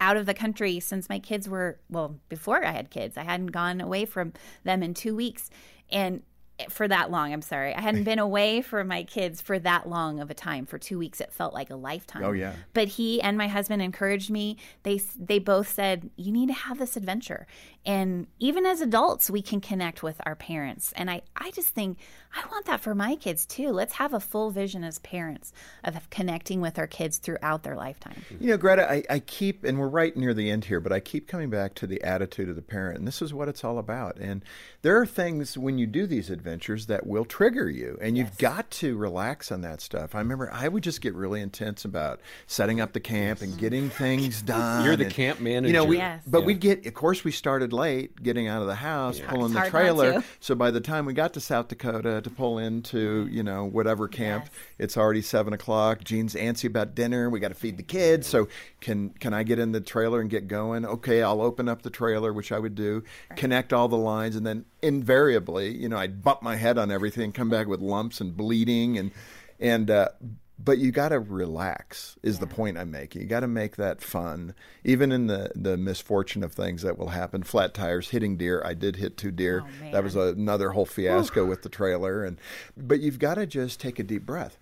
[0.06, 3.18] out of the country since my kids were well before I had kids.
[3.18, 5.50] I hadn't gone away from them in two weeks,
[5.90, 6.22] and
[6.70, 7.34] for that long.
[7.34, 7.74] I'm sorry.
[7.74, 10.66] I hadn't been away from my kids for that long of a time.
[10.66, 12.24] For 2 weeks it felt like a lifetime.
[12.24, 12.54] Oh yeah.
[12.74, 14.58] But he and my husband encouraged me.
[14.84, 17.46] They they both said, "You need to have this adventure."
[17.86, 20.92] And even as adults, we can connect with our parents.
[20.96, 22.00] And I I just think
[22.36, 23.70] I want that for my kids too.
[23.70, 28.24] Let's have a full vision as parents of connecting with our kids throughout their lifetime.
[28.40, 31.00] You know, Greta, I, I keep and we're right near the end here, but I
[31.00, 32.98] keep coming back to the attitude of the parent.
[32.98, 34.18] And this is what it's all about.
[34.18, 34.44] And
[34.82, 38.70] there are things when you do these adventures that will trigger you, and you've got
[38.72, 40.16] to relax on that stuff.
[40.16, 43.90] I remember I would just get really intense about setting up the camp and getting
[43.90, 44.86] things done.
[44.86, 45.68] You're the and, camp manager.
[45.68, 46.24] You know, we, yes.
[46.28, 46.46] but yeah.
[46.46, 49.30] we'd get, of course, we started late getting out of the house, yeah.
[49.30, 50.24] pulling the trailer.
[50.40, 54.08] So by the time we got to South Dakota to pull into, you know, whatever
[54.08, 54.54] camp, yes.
[54.80, 56.04] it's already seven o'clock.
[56.04, 57.30] Jean's antsy about dinner.
[57.30, 58.28] We got to feed the kids.
[58.28, 58.48] So
[58.82, 60.86] can can I get in the trailer and get going?
[60.86, 63.38] Okay, I'll open up the trailer, which I would do, right.
[63.38, 67.32] connect all the lines, and then invariably, you know, I'd bump my head on everything,
[67.32, 69.12] come back with lumps and bleeding, and
[69.60, 70.10] and uh,
[70.58, 72.40] but you got to relax is yeah.
[72.42, 76.44] the point i'm making you got to make that fun even in the the misfortune
[76.44, 79.92] of things that will happen flat tires hitting deer i did hit two deer oh,
[79.92, 81.48] that was another whole fiasco Ooh.
[81.48, 82.38] with the trailer and
[82.78, 84.58] but you've got to just take a deep breath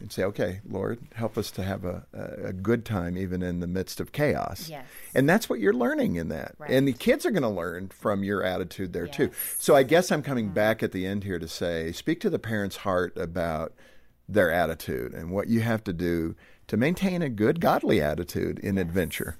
[0.00, 3.66] and say, okay, Lord, help us to have a, a good time even in the
[3.66, 4.68] midst of chaos.
[4.68, 4.86] Yes.
[5.14, 6.54] And that's what you're learning in that.
[6.58, 6.70] Right.
[6.70, 9.16] And the kids are going to learn from your attitude there yes.
[9.16, 9.30] too.
[9.58, 10.54] So I guess I'm coming mm-hmm.
[10.54, 13.72] back at the end here to say, speak to the parent's heart about
[14.28, 16.34] their attitude and what you have to do
[16.66, 18.82] to maintain a good, godly attitude in yes.
[18.82, 19.36] adventure.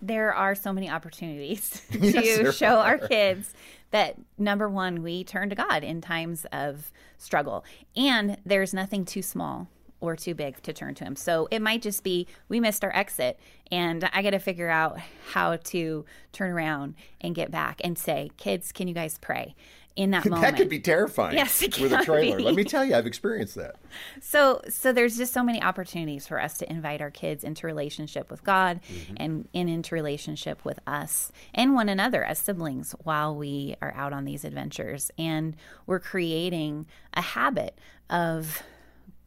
[0.00, 2.98] There are so many opportunities to show are.
[2.98, 3.52] our kids
[3.90, 7.64] that number one, we turn to God in times of struggle.
[7.96, 9.68] And there's nothing too small
[10.00, 11.16] or too big to turn to him.
[11.16, 13.38] So it might just be we missed our exit
[13.70, 14.98] and I got to figure out
[15.32, 19.54] how to turn around and get back and say, "Kids, can you guys pray?"
[19.98, 20.42] in that moment.
[20.42, 21.36] that could be terrifying.
[21.36, 22.36] Yes, with a trailer.
[22.36, 22.44] Be.
[22.44, 23.76] Let me tell you, I've experienced that.
[24.20, 28.30] So, so there's just so many opportunities for us to invite our kids into relationship
[28.30, 29.14] with God mm-hmm.
[29.16, 34.12] and, and into relationship with us and one another as siblings while we are out
[34.12, 35.10] on these adventures.
[35.18, 35.56] And
[35.86, 37.78] we're creating a habit
[38.10, 38.62] of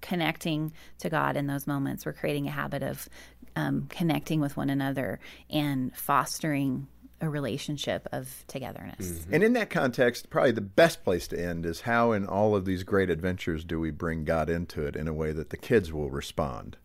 [0.02, 2.06] connecting to God in those moments.
[2.06, 3.08] We're creating a habit of
[3.56, 6.88] um, connecting with one another and fostering
[7.22, 9.08] a relationship of togetherness.
[9.08, 9.34] Mm-hmm.
[9.34, 12.66] And in that context, probably the best place to end is how, in all of
[12.66, 15.94] these great adventures, do we bring God into it in a way that the kids
[15.94, 16.78] will respond?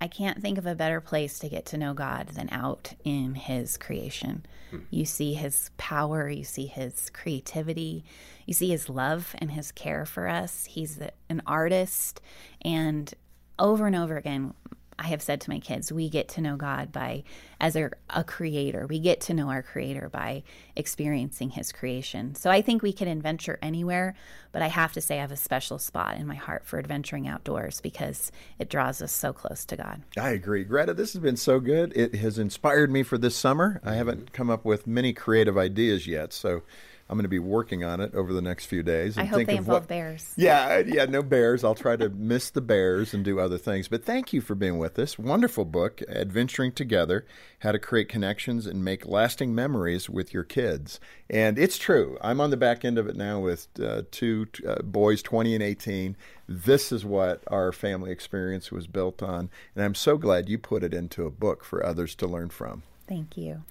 [0.00, 3.34] I can't think of a better place to get to know God than out in
[3.34, 4.46] His creation.
[4.70, 4.78] Hmm.
[4.90, 8.04] You see His power, you see His creativity,
[8.46, 10.64] you see His love and His care for us.
[10.64, 12.20] He's an artist.
[12.62, 13.12] And
[13.58, 14.54] over and over again,
[15.00, 17.24] I have said to my kids, we get to know God by
[17.58, 18.86] as a, a, creator.
[18.86, 20.42] We get to know our creator by
[20.76, 22.34] experiencing his creation.
[22.34, 24.14] So I think we can adventure anywhere,
[24.52, 27.26] but I have to say I have a special spot in my heart for adventuring
[27.26, 30.02] outdoors because it draws us so close to God.
[30.18, 30.64] I agree.
[30.64, 31.96] Greta, this has been so good.
[31.96, 33.80] It has inspired me for this summer.
[33.82, 36.62] I haven't come up with many creative ideas yet, so
[37.10, 39.18] I'm going to be working on it over the next few days.
[39.18, 40.32] I hope they involve what, bears.
[40.36, 41.64] Yeah, yeah, no bears.
[41.64, 43.88] I'll try to miss the bears and do other things.
[43.88, 45.18] But thank you for being with us.
[45.18, 47.26] Wonderful book, Adventuring Together
[47.58, 51.00] How to Create Connections and Make Lasting Memories with Your Kids.
[51.28, 52.16] And it's true.
[52.20, 55.64] I'm on the back end of it now with uh, two uh, boys, 20 and
[55.64, 56.16] 18.
[56.46, 59.50] This is what our family experience was built on.
[59.74, 62.84] And I'm so glad you put it into a book for others to learn from.
[63.08, 63.64] Thank you.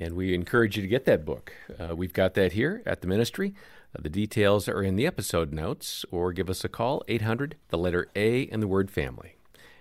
[0.00, 1.52] And we encourage you to get that book.
[1.78, 3.54] Uh, we've got that here at the ministry.
[3.94, 7.78] Uh, the details are in the episode notes, or give us a call, 800, the
[7.78, 9.36] letter A, and the word family.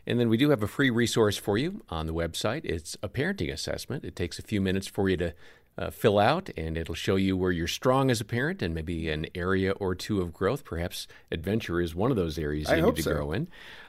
[0.07, 2.61] And then we do have a free resource for you on the website.
[2.63, 4.05] It's a parenting assessment.
[4.05, 5.33] It takes a few minutes for you to
[5.77, 9.09] uh, fill out, and it'll show you where you're strong as a parent and maybe
[9.09, 10.63] an area or two of growth.
[10.63, 13.13] Perhaps adventure is one of those areas you I need to so.
[13.13, 13.47] grow in.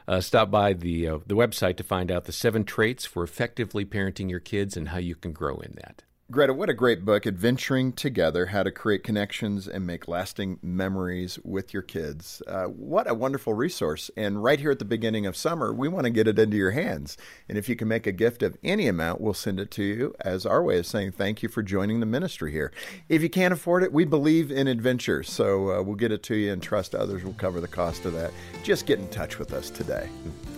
[0.09, 3.85] Uh, stop by the uh, the website to find out the seven traits for effectively
[3.85, 6.03] parenting your kids and how you can grow in that.
[6.29, 11.39] Greta, what a great book, Adventuring Together How to Create Connections and Make Lasting Memories
[11.45, 12.43] with Your Kids.
[12.49, 14.11] Uh, what a wonderful resource.
[14.17, 16.73] And right here at the beginning of summer, we want to get it into your
[16.73, 17.17] hands.
[17.49, 20.17] And if you can make a gift of any amount, we'll send it to you
[20.21, 22.73] as our way of saying thank you for joining the ministry here.
[23.09, 25.23] If you can't afford it, we believe in adventure.
[25.23, 28.15] So uh, we'll get it to you and trust others will cover the cost of
[28.15, 28.33] that.
[28.65, 30.09] Just get in touch with us today.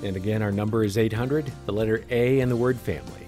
[0.03, 3.28] And again, our number is 800, the letter A, and the word family.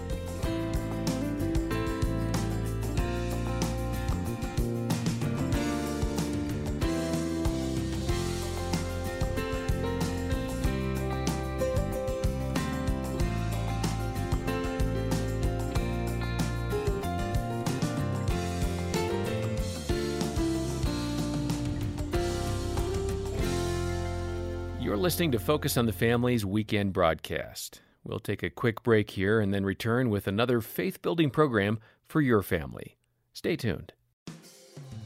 [25.21, 27.79] Listening to Focus on the Family's weekend broadcast.
[28.03, 32.21] We'll take a quick break here and then return with another faith building program for
[32.21, 32.97] your family.
[33.31, 33.93] Stay tuned.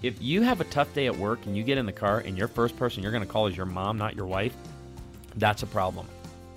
[0.01, 2.37] If you have a tough day at work and you get in the car and
[2.37, 4.55] your first person you're going to call is your mom, not your wife,
[5.35, 6.07] that's a problem.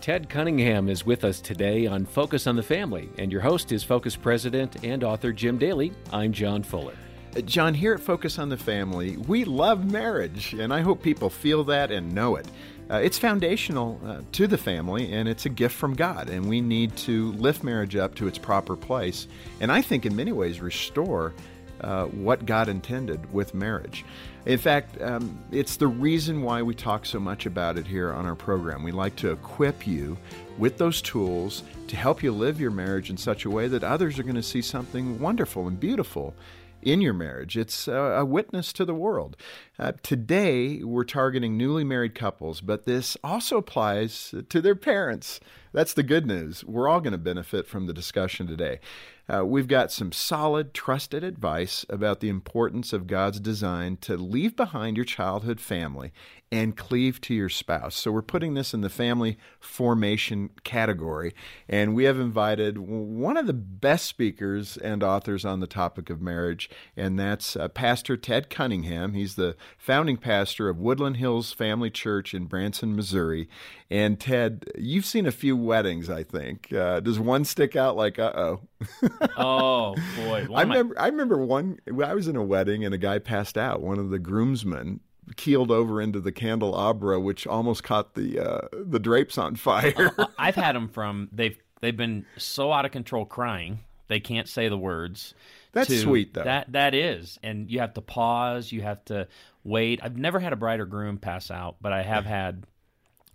[0.01, 3.83] Ted Cunningham is with us today on Focus on the Family, and your host is
[3.83, 5.93] Focus President and author Jim Daly.
[6.13, 6.95] I'm John Fuller.
[7.37, 11.29] Uh, John, here at Focus on the Family, we love marriage, and I hope people
[11.29, 12.47] feel that and know it.
[12.91, 16.61] Uh, it's foundational uh, to the family and it's a gift from God, and we
[16.61, 19.27] need to lift marriage up to its proper place.
[19.61, 21.35] And I think, in many ways, restore
[21.81, 24.05] uh, what God intended with marriage.
[24.47, 28.25] In fact, um, it's the reason why we talk so much about it here on
[28.27, 28.83] our program.
[28.83, 30.17] We like to equip you
[30.57, 34.19] with those tools to help you live your marriage in such a way that others
[34.19, 36.35] are going to see something wonderful and beautiful
[36.83, 37.57] in your marriage.
[37.57, 39.37] It's a, witness to the world.
[39.79, 45.41] Uh, today, we're targeting newly married couples, but this also applies to their parents.
[45.73, 46.65] That's the good news.
[46.65, 48.81] We're all going to benefit from the discussion today.
[49.29, 54.57] Uh, we've got some solid, trusted advice about the importance of God's design to leave
[54.57, 56.13] behind your childhood family
[56.51, 57.95] and cleave to your spouse.
[57.95, 61.35] So we're putting this in the family formation category.
[61.69, 66.23] And we have invited one of the best speakers and authors on the topic of
[66.23, 69.13] marriage, and that's uh, Pastor Ted Cunningham.
[69.13, 73.49] He's the founding pastor of Woodland Hills Family Church in Branson, Missouri.
[73.91, 76.73] And Ted, you've seen a few weddings, I think.
[76.73, 78.61] Uh, does one stick out like, uh oh?
[79.37, 80.47] oh boy!
[80.55, 80.99] I remember.
[80.99, 81.05] I...
[81.05, 81.79] I remember one.
[82.05, 83.81] I was in a wedding and a guy passed out.
[83.81, 85.01] One of the groomsmen
[85.37, 90.15] keeled over into the candelabra, which almost caught the uh, the drapes on fire.
[90.19, 94.49] Uh, I've had them from they've they've been so out of control crying they can't
[94.49, 95.35] say the words.
[95.73, 96.45] That's to, sweet though.
[96.45, 98.73] That that is, and you have to pause.
[98.73, 99.29] You have to
[99.65, 100.01] wait.
[100.03, 102.65] I've never had a bride or groom pass out, but I have had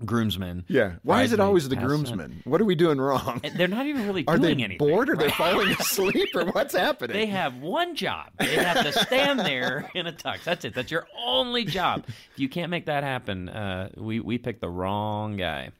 [0.05, 0.65] groomsmen.
[0.67, 0.93] Yeah.
[1.03, 2.41] Why is it always the groomsmen?
[2.45, 3.41] What are we doing wrong?
[3.43, 4.77] And they're not even really Are they doing anything.
[4.77, 5.35] bored or they're right?
[5.53, 7.15] falling asleep or what's happening?
[7.15, 8.31] They have one job.
[8.39, 10.43] They have to stand there in a tux.
[10.43, 10.73] That's it.
[10.73, 12.03] That's your only job.
[12.07, 15.71] If you can't make that happen, uh, we we picked the wrong guy.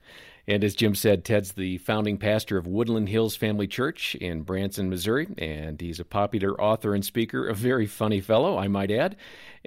[0.45, 4.89] And as Jim said, Ted's the founding pastor of Woodland Hills Family Church in Branson,
[4.89, 9.15] Missouri, and he's a popular author and speaker, a very funny fellow, I might add.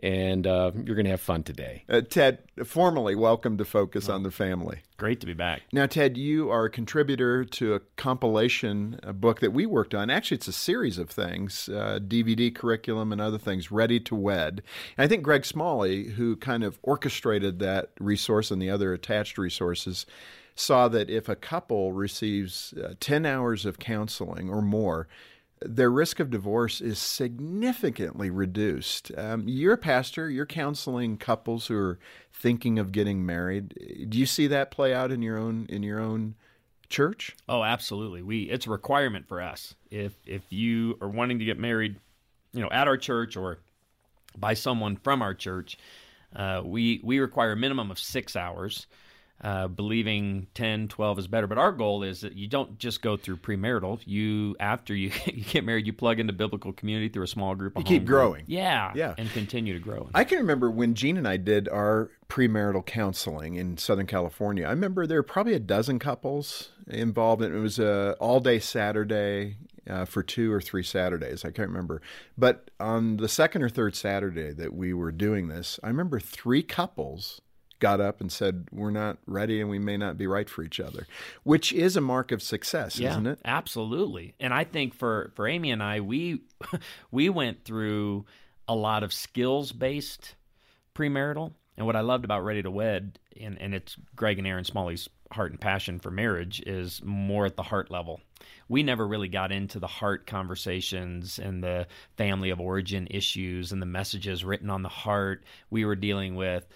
[0.02, 1.84] And uh, you're going to have fun today.
[1.88, 4.80] Uh, Ted, formally welcome to Focus on the Family.
[4.98, 5.62] Great to be back.
[5.72, 10.10] Now, Ted, you are a contributor to a compilation a book that we worked on.
[10.10, 14.62] Actually, it's a series of things uh, DVD curriculum and other things, Ready to Wed.
[14.98, 19.38] And I think Greg Smalley, who kind of orchestrated that resource and the other attached
[19.38, 20.04] resources,
[20.56, 25.06] saw that if a couple receives uh, 10 hours of counseling or more,
[25.60, 29.10] their risk of divorce is significantly reduced.
[29.16, 31.98] Um, you're a pastor, you're counseling couples who are
[32.32, 34.08] thinking of getting married.
[34.08, 36.34] Do you see that play out in your own in your own
[36.88, 37.36] church?
[37.48, 38.22] Oh, absolutely.
[38.22, 39.74] We it's a requirement for us.
[39.90, 41.96] If if you are wanting to get married,
[42.52, 43.58] you know, at our church or
[44.36, 45.78] by someone from our church,
[46.34, 48.86] uh, we we require a minimum of six hours.
[49.38, 51.46] Uh, believing 10, 12 is better.
[51.46, 54.00] But our goal is that you don't just go through premarital.
[54.06, 57.76] You, after you, you get married, you plug into biblical community through a small group.
[57.76, 58.18] Of You keep home group.
[58.18, 58.44] growing.
[58.46, 58.92] Yeah.
[58.94, 59.14] Yeah.
[59.18, 60.08] And continue to grow.
[60.14, 64.64] I can remember when Jean and I did our premarital counseling in Southern California.
[64.66, 67.42] I remember there were probably a dozen couples involved.
[67.42, 71.44] And it was a all day Saturday uh, for two or three Saturdays.
[71.44, 72.00] I can't remember.
[72.38, 76.62] But on the second or third Saturday that we were doing this, I remember three
[76.62, 77.40] couples
[77.78, 80.80] got up and said, We're not ready and we may not be right for each
[80.80, 81.06] other,
[81.42, 83.40] which is a mark of success, yeah, isn't it?
[83.44, 84.34] Absolutely.
[84.40, 86.42] And I think for for Amy and I, we
[87.10, 88.26] we went through
[88.68, 90.34] a lot of skills based
[90.94, 91.52] premarital.
[91.76, 95.08] And what I loved about Ready to Wed, and, and it's Greg and Erin Smalley's
[95.30, 98.20] heart and passion for marriage, is more at the heart level.
[98.68, 101.86] We never really got into the heart conversations and the
[102.16, 105.44] family of origin issues and the messages written on the heart.
[105.70, 106.66] We were dealing with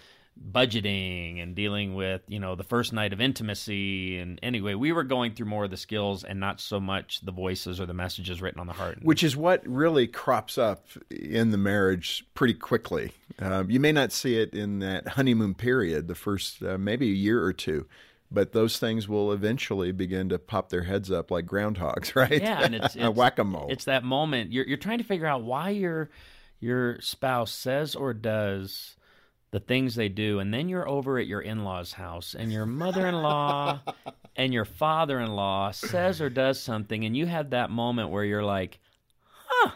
[0.53, 5.05] budgeting and dealing with you know the first night of intimacy and anyway we were
[5.05, 8.41] going through more of the skills and not so much the voices or the messages
[8.41, 13.13] written on the heart Which is what really crops up in the marriage pretty quickly.
[13.39, 17.15] Um, you may not see it in that honeymoon period, the first uh, maybe a
[17.15, 17.87] year or two,
[18.31, 22.41] but those things will eventually begin to pop their heads up like groundhogs, right?
[22.41, 23.69] yeah and it's, it's whack a mole.
[23.71, 26.11] it's that moment you're, you're trying to figure out why your
[26.61, 28.97] your spouse says or does
[29.53, 33.81] the things they do and then you're over at your in-laws house and your mother-in-law
[34.37, 38.79] and your father-in-law says or does something and you have that moment where you're like
[39.47, 39.71] huh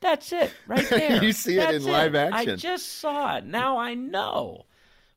[0.00, 1.22] that's it right there.
[1.22, 2.52] You see it in live action.
[2.52, 3.44] i just saw it.
[3.44, 4.64] Now i know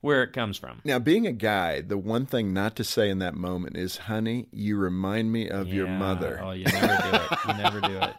[0.02, 3.20] where it comes from Now, being a guy, the one thing not to say in
[3.20, 6.40] that moment is, honey, you remind me of your mother.
[6.44, 8.16] oh you never do it you never do it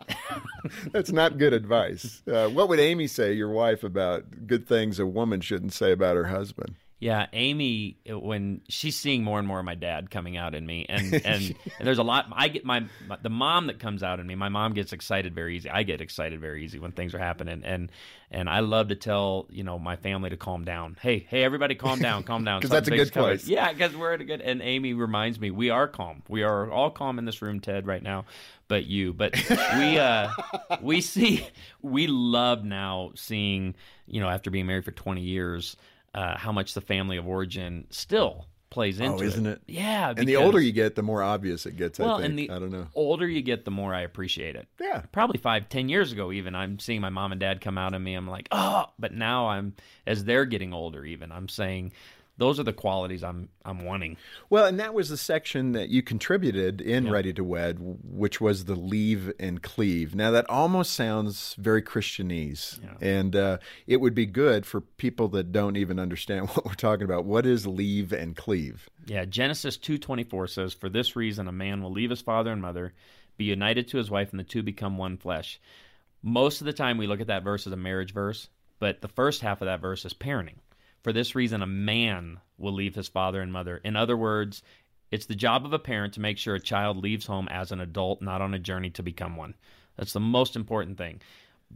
[0.92, 2.22] That's not good advice.
[2.26, 6.14] Uh, what would Amy say, your wife, about good things a woman shouldn't say about
[6.14, 6.76] her husband?
[7.02, 10.86] Yeah, Amy, when she's seeing more and more of my dad coming out in me,
[10.88, 12.26] and and, and there's a lot.
[12.32, 14.36] I get my, my the mom that comes out in me.
[14.36, 15.68] My mom gets excited very easy.
[15.68, 17.90] I get excited very easy when things are happening, and
[18.30, 20.96] and I love to tell you know my family to calm down.
[21.02, 22.60] Hey, hey, everybody, calm down, calm down.
[22.62, 23.30] 'Cause that's a good coming.
[23.30, 23.48] place.
[23.48, 24.40] Yeah, because we're at a good.
[24.40, 26.22] And Amy reminds me we are calm.
[26.28, 28.26] We are all calm in this room, Ted, right now.
[28.68, 29.34] But you, but
[29.76, 30.30] we uh
[30.80, 31.44] we see
[31.82, 33.74] we love now seeing
[34.06, 35.76] you know after being married for 20 years
[36.14, 39.60] uh, how much the family of origin still plays into oh, isn't it?
[39.66, 41.98] Yeah, And the older you get, the more obvious it gets.
[41.98, 42.30] well, I think.
[42.30, 42.86] and the I don't know.
[42.94, 44.66] older you get, the more I appreciate it.
[44.80, 45.02] Yeah.
[45.12, 48.00] Probably five, ten years ago, even I'm seeing my mom and dad come out of
[48.00, 48.14] me.
[48.14, 49.74] I'm like, oh, but now I'm
[50.06, 51.92] as they're getting older, even I'm saying,
[52.42, 54.16] those are the qualities I'm I'm wanting.
[54.50, 58.64] Well, and that was the section that you contributed in Ready to Wed, which was
[58.64, 60.16] the leave and cleave.
[60.16, 65.52] Now, that almost sounds very Christianese, and uh, it would be good for people that
[65.52, 67.24] don't even understand what we're talking about.
[67.24, 68.90] What is leave and cleave?
[69.06, 72.92] Yeah, Genesis 2:24 says, "For this reason a man will leave his father and mother,
[73.36, 75.60] be united to his wife, and the two become one flesh."
[76.24, 78.48] Most of the time we look at that verse as a marriage verse,
[78.80, 80.56] but the first half of that verse is parenting.
[81.02, 83.78] For this reason a man will leave his father and mother.
[83.78, 84.62] In other words,
[85.10, 87.80] it's the job of a parent to make sure a child leaves home as an
[87.80, 89.54] adult, not on a journey to become one.
[89.96, 91.20] That's the most important thing.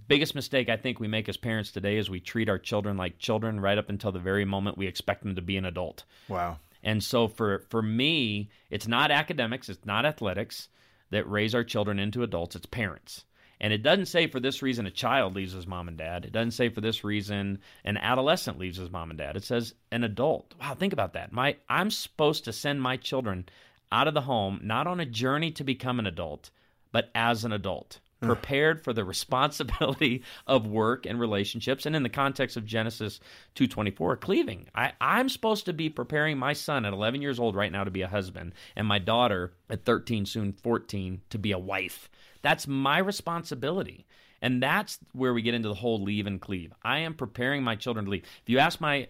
[0.09, 3.19] Biggest mistake I think we make as parents today is we treat our children like
[3.19, 6.05] children right up until the very moment we expect them to be an adult.
[6.29, 6.59] Wow.
[6.83, 10.69] And so for for me, it's not academics, it's not athletics
[11.11, 13.25] that raise our children into adults, it's parents.
[13.61, 16.25] And it doesn't say for this reason a child leaves his mom and dad.
[16.25, 19.37] It doesn't say for this reason an adolescent leaves his mom and dad.
[19.37, 20.55] It says an adult.
[20.61, 21.33] Wow, think about that.
[21.33, 23.49] My I'm supposed to send my children
[23.91, 26.51] out of the home not on a journey to become an adult,
[26.93, 32.09] but as an adult prepared for the responsibility of work and relationships and in the
[32.09, 33.21] context of genesis
[33.55, 34.67] 2.24 cleaving.
[34.75, 37.91] I, i'm supposed to be preparing my son at 11 years old right now to
[37.91, 42.09] be a husband and my daughter at 13 soon 14 to be a wife.
[42.43, 44.07] That's my responsibility.
[44.43, 46.73] And that's where we get into the whole leave and cleave.
[46.83, 48.25] I am preparing my children to leave.
[48.43, 49.09] If you ask my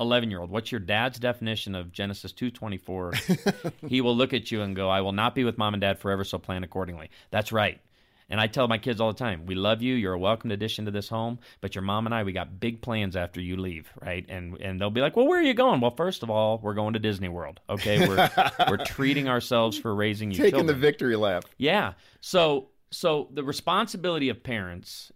[0.00, 4.60] 11 year old what's your dad's definition of genesis 2.24 he will look at you
[4.60, 7.10] and go i will not be with mom and dad forever so plan accordingly.
[7.30, 7.80] That's right
[8.28, 9.94] and I tell my kids all the time, we love you.
[9.94, 12.80] You're a welcome addition to this home, but your mom and I, we got big
[12.80, 14.24] plans after you leave, right?
[14.28, 15.80] And and they'll be like, well, where are you going?
[15.80, 17.60] Well, first of all, we're going to Disney World.
[17.68, 18.30] Okay, we're
[18.68, 20.36] we're treating ourselves for raising you.
[20.36, 20.66] Taking children.
[20.66, 21.44] the victory lap.
[21.58, 21.94] Yeah.
[22.20, 25.12] So so the responsibility of parents.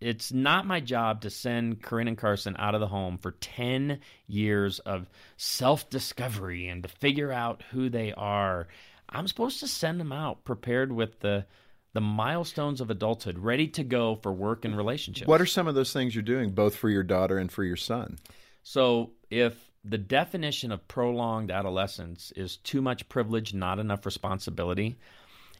[0.00, 4.00] It's not my job to send Corinne and Carson out of the home for 10
[4.26, 8.66] years of self discovery and to figure out who they are.
[9.08, 11.46] I'm supposed to send them out prepared with the
[11.92, 15.28] the milestones of adulthood, ready to go for work and relationships.
[15.28, 17.76] What are some of those things you're doing, both for your daughter and for your
[17.76, 18.18] son?
[18.62, 24.96] So, if the definition of prolonged adolescence is too much privilege, not enough responsibility,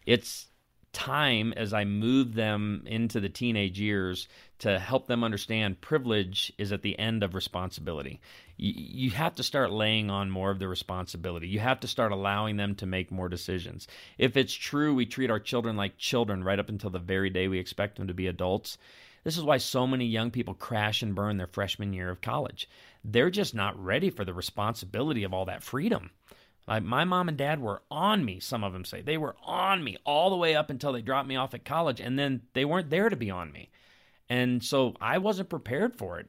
[0.06, 0.46] it's
[0.92, 4.28] time as I move them into the teenage years
[4.58, 8.20] to help them understand privilege is at the end of responsibility.
[8.56, 11.48] You, have to start laying on more of the responsibility.
[11.48, 13.88] You have to start allowing them to make more decisions.
[14.18, 17.48] If it's true we treat our children like children right up until the very day
[17.48, 18.78] we expect them to be adults,
[19.24, 22.68] this is why so many young people crash and burn their freshman year of college.
[23.04, 26.10] They're just not ready for the responsibility of all that freedom.
[26.66, 29.00] Like my mom and dad were on me, some of them say.
[29.00, 32.00] They were on me all the way up until they dropped me off at college,
[32.00, 33.70] and then they weren't there to be on me.
[34.28, 36.26] And so I wasn't prepared for it.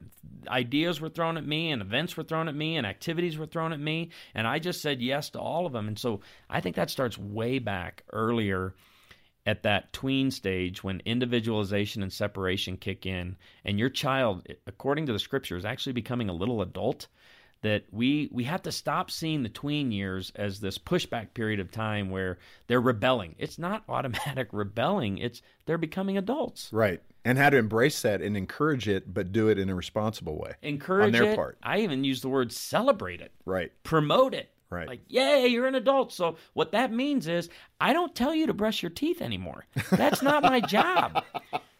[0.48, 3.72] Ideas were thrown at me, and events were thrown at me, and activities were thrown
[3.72, 5.88] at me, and I just said yes to all of them.
[5.88, 6.20] And so
[6.50, 8.74] I think that starts way back earlier
[9.46, 15.12] at that tween stage when individualization and separation kick in, and your child, according to
[15.12, 17.08] the scripture, is actually becoming a little adult
[17.64, 21.70] that we we have to stop seeing the tween years as this pushback period of
[21.70, 23.34] time where they're rebelling.
[23.38, 25.18] It's not automatic rebelling.
[25.18, 26.70] It's they're becoming adults.
[26.72, 27.02] Right.
[27.24, 30.54] And how to embrace that and encourage it, but do it in a responsible way.
[30.62, 31.36] Encourage on their it.
[31.36, 31.58] part.
[31.62, 33.32] I even use the word celebrate it.
[33.46, 33.72] Right.
[33.82, 34.50] Promote it.
[34.68, 34.88] Right.
[34.88, 36.12] Like, yay, you're an adult.
[36.12, 37.48] So what that means is
[37.80, 39.66] I don't tell you to brush your teeth anymore.
[39.90, 41.24] That's not my job.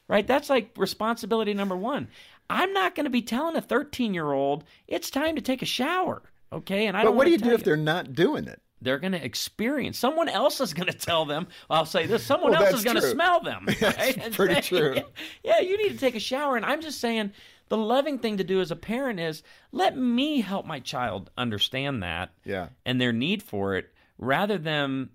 [0.09, 0.27] Right?
[0.27, 2.09] That's like responsibility number one.
[2.49, 5.67] I'm not going to be telling a 13 year old it's time to take a
[5.67, 6.23] shower.
[6.53, 7.01] Okay, and I.
[7.01, 8.61] But don't But what do you do if they're not doing it?
[8.85, 9.99] They're going to experience.
[9.99, 11.49] Someone else is going to tell them.
[11.69, 12.25] I'll say this.
[12.25, 13.67] Someone Well, else is going to smell them.
[13.83, 14.17] Right?
[14.17, 14.95] And pretty say, true.
[14.95, 15.03] Yeah,
[15.43, 16.57] yeah, you need to take a shower.
[16.57, 17.33] And I'm just saying,
[17.69, 22.03] the loving thing to do as a parent is let me help my child understand
[22.03, 22.69] that Yeah.
[22.87, 25.09] and their need for it, rather than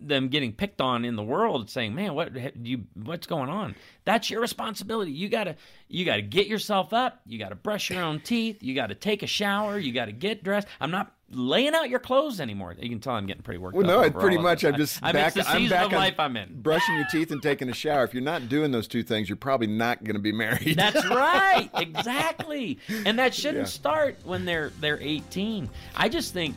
[0.00, 2.30] them getting picked on in the world saying man what
[2.64, 5.56] you what's going on that's your responsibility you got to
[5.88, 8.86] you got to get yourself up you got to brush your own teeth you got
[8.90, 12.40] to take a shower you got to get dressed i'm not laying out your clothes
[12.40, 14.62] anymore you can tell i'm getting pretty worked Well, up no, over pretty much.
[14.62, 14.72] this.
[14.72, 15.36] I'm just I, back.
[15.36, 17.74] it's the I'm back of on life i'm in brushing your teeth and taking a
[17.74, 18.04] shower.
[18.04, 20.76] If you're not doing those two things, you're probably not going to be married.
[20.78, 22.78] That's right, exactly.
[23.04, 23.64] And that shouldn't Yeah.
[23.64, 25.68] start when they're they're 18.
[25.96, 26.56] I just think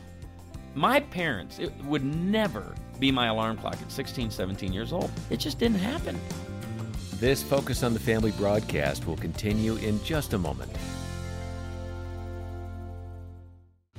[0.74, 5.10] my parents it would never be my alarm clock at 16, 17 years old.
[5.28, 6.18] It just didn't happen.
[7.20, 10.70] This Focus on the Family broadcast will continue in just a moment.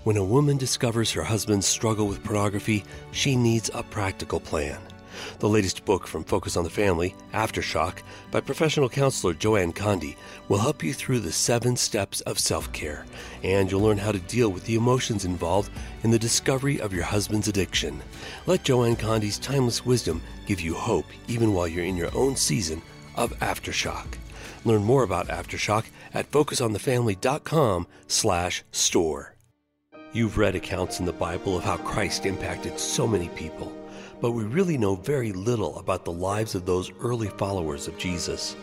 [0.03, 4.81] When a woman discovers her husband's struggle with pornography, she needs a practical plan.
[5.39, 7.99] The latest book from Focus on the Family, Aftershock,
[8.29, 10.17] by professional counselor Joann Condie,
[10.49, 13.05] will help you through the seven steps of self care,
[13.43, 15.71] and you'll learn how to deal with the emotions involved
[16.03, 18.01] in the discovery of your husband's addiction.
[18.45, 22.81] Let Joann Condie's timeless wisdom give you hope even while you're in your own season
[23.15, 24.17] of Aftershock.
[24.65, 29.32] Learn more about Aftershock at focusonthefamily.com slash store.
[30.14, 33.76] You've read accounts in the Bible of how Christ impacted so many people,
[34.22, 38.55] but we really know very little about the lives of those early followers of Jesus.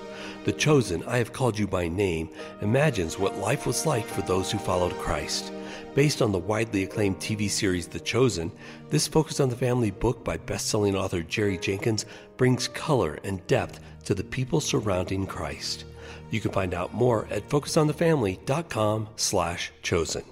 [0.45, 2.29] The Chosen, I Have Called You by Name,
[2.63, 5.53] imagines what life was like for those who followed Christ.
[5.97, 8.53] Based on the widely acclaimed TV series The Chosen,
[8.89, 13.81] this Focus on the Family book by best-selling author Jerry Jenkins brings color and depth
[14.05, 15.85] to the people surrounding Christ.
[16.31, 20.23] You can find out more at focusonthefamily.com slash chosen.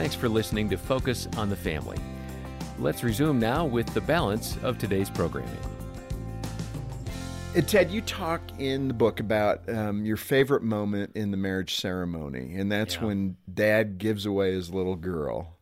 [0.00, 1.98] Thanks for listening to Focus on the Family.
[2.78, 5.58] Let's resume now with the balance of today's programming.
[7.54, 11.74] Uh, Ted, you talk in the book about um, your favorite moment in the marriage
[11.74, 13.04] ceremony, and that's Yeah.
[13.04, 15.58] when dad gives away his little girl.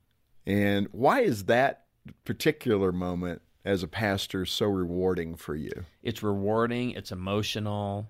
[0.46, 1.86] And why is that
[2.24, 5.84] particular moment as a pastor so rewarding for you?
[6.00, 6.92] It's rewarding.
[6.92, 8.08] It's emotional.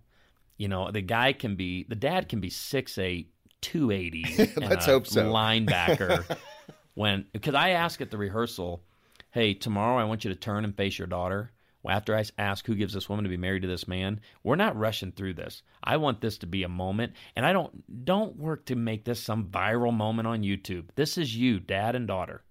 [0.58, 3.28] You know, the guy can be the dad can be 6'8",
[3.62, 4.52] 280.
[4.56, 5.30] Let's hope so.
[5.30, 6.36] Linebacker.
[6.94, 8.82] when because I ask at the rehearsal,
[9.30, 11.52] hey, tomorrow I want you to turn and face your daughter.
[11.82, 14.56] Well, after I ask who gives this woman to be married to this man, we're
[14.56, 15.62] not rushing through this.
[15.82, 19.20] I want this to be a moment, and I don't don't work to make this
[19.20, 20.86] some viral moment on YouTube.
[20.96, 22.42] This is you, dad and daughter,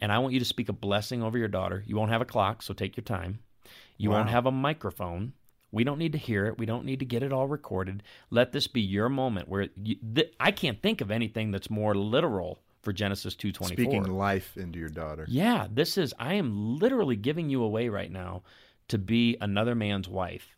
[0.00, 1.82] and I want you to speak a blessing over your daughter.
[1.86, 3.38] You won't have a clock, so take your time.
[3.96, 5.32] You won't have a microphone.
[5.70, 6.58] We don't need to hear it.
[6.58, 8.02] We don't need to get it all recorded.
[8.30, 11.94] Let this be your moment where you, th- I can't think of anything that's more
[11.94, 13.66] literal for Genesis 2:24.
[13.66, 15.26] Speaking life into your daughter.
[15.28, 18.42] Yeah, this is I am literally giving you away right now
[18.88, 20.56] to be another man's wife.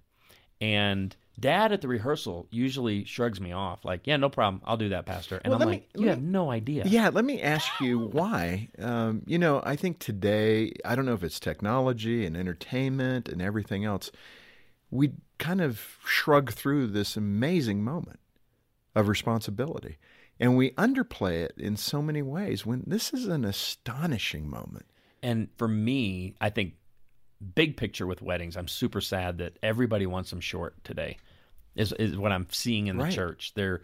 [0.60, 4.62] And dad at the rehearsal usually shrugs me off like, "Yeah, no problem.
[4.64, 7.08] I'll do that, pastor." And Well, I'm like, me- "You have me- no idea." Yeah,
[7.08, 8.68] let me ask you why.
[8.78, 13.40] Um, you know, I think today, I don't know if it's technology and entertainment and
[13.40, 14.10] everything else,
[14.90, 18.20] we kind of shrug through this amazing moment
[18.94, 19.98] of responsibility.
[20.38, 24.86] And we underplay it in so many ways when this is an astonishing moment.
[25.22, 26.74] And for me, I think
[27.54, 31.18] big picture with weddings, I'm super sad that everybody wants them short today.
[31.76, 33.12] Is is what I'm seeing in the Right.
[33.12, 33.52] church.
[33.54, 33.82] They're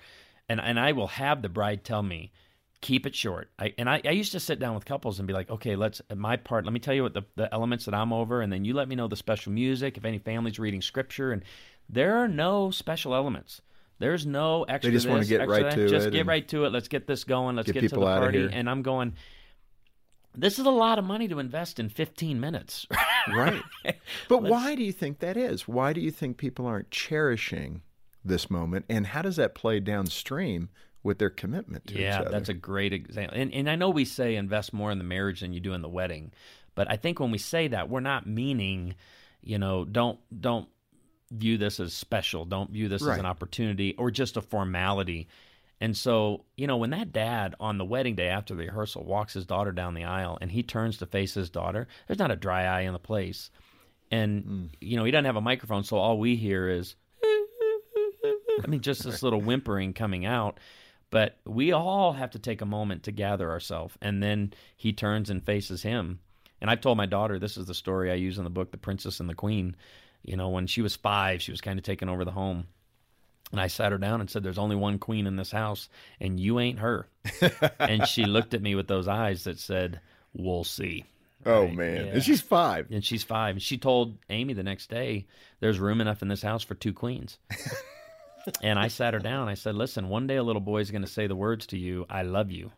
[0.48, 2.32] and and I will have the bride tell me,
[2.80, 3.50] keep it short.
[3.58, 6.00] I and I, I used to sit down with couples and be like, okay, let's
[6.10, 6.64] uh, my part.
[6.64, 8.88] Let me tell you what the, the elements that I'm over, and then you let
[8.88, 9.96] me know the special music.
[9.96, 11.42] If any families reading scripture, and
[11.88, 13.60] there are no special elements.
[13.98, 14.90] There's no extra.
[14.90, 15.74] They just wanna get right that.
[15.74, 16.72] to Just it get right to it.
[16.72, 17.56] Let's get this going.
[17.56, 18.38] Let's get get, to the party.
[18.40, 18.50] here.
[18.52, 19.14] And I'm going.
[20.38, 22.86] This is a lot of money to invest in 15 minutes.
[23.34, 23.62] Right.
[24.28, 25.66] But why do you think that is?
[25.66, 27.82] Why do you think people aren't cherishing
[28.24, 28.84] this moment?
[28.88, 30.68] And how does that play downstream
[31.06, 33.38] with their commitment to each yeah, that's a great example.
[33.38, 35.80] And, and I know we say invest more in the marriage than you do in
[35.80, 36.32] the wedding,
[36.74, 38.94] but I think when we say that, we're not meaning,
[39.40, 40.68] you know, don't don't
[41.30, 42.44] view this as special.
[42.44, 45.28] Don't view this as an opportunity or just a formality.
[45.80, 49.34] And so, you know, when that dad on the wedding day after the rehearsal walks
[49.34, 52.36] his daughter down the aisle and he turns to face his daughter, there's not a
[52.36, 53.50] dry eye in the place.
[54.10, 54.68] And, Mm.
[54.80, 56.94] you know, he doesn't have a microphone, so all we hear is,
[58.62, 60.58] I mean, just this little whimpering coming out.
[61.10, 63.94] But we all have to take a moment to gather ourselves.
[64.02, 66.18] And then he turns and faces him.
[66.60, 68.76] And I've told my daughter, this is the story I use in the book, The
[68.78, 69.76] Princess and the Queen.
[70.24, 72.66] You know, when she was five, she was kind of taking over the home.
[73.52, 75.88] And I sat her down and said, There's only one queen in this house,
[76.20, 77.06] and you ain't her.
[77.78, 80.00] and she looked at me with those eyes that said,
[80.34, 81.04] We'll see.
[81.44, 82.06] oh, Right, man.
[82.06, 82.12] yeah.
[82.14, 82.88] And she's five.
[82.90, 83.54] And she's five.
[83.54, 85.26] And she told Amy the next day,
[85.60, 87.38] There's room enough in this house for two queens.
[88.62, 89.48] and I sat her down.
[89.48, 91.78] I said, Listen, one day a little boy is going to say the words to
[91.78, 92.72] you, I love you.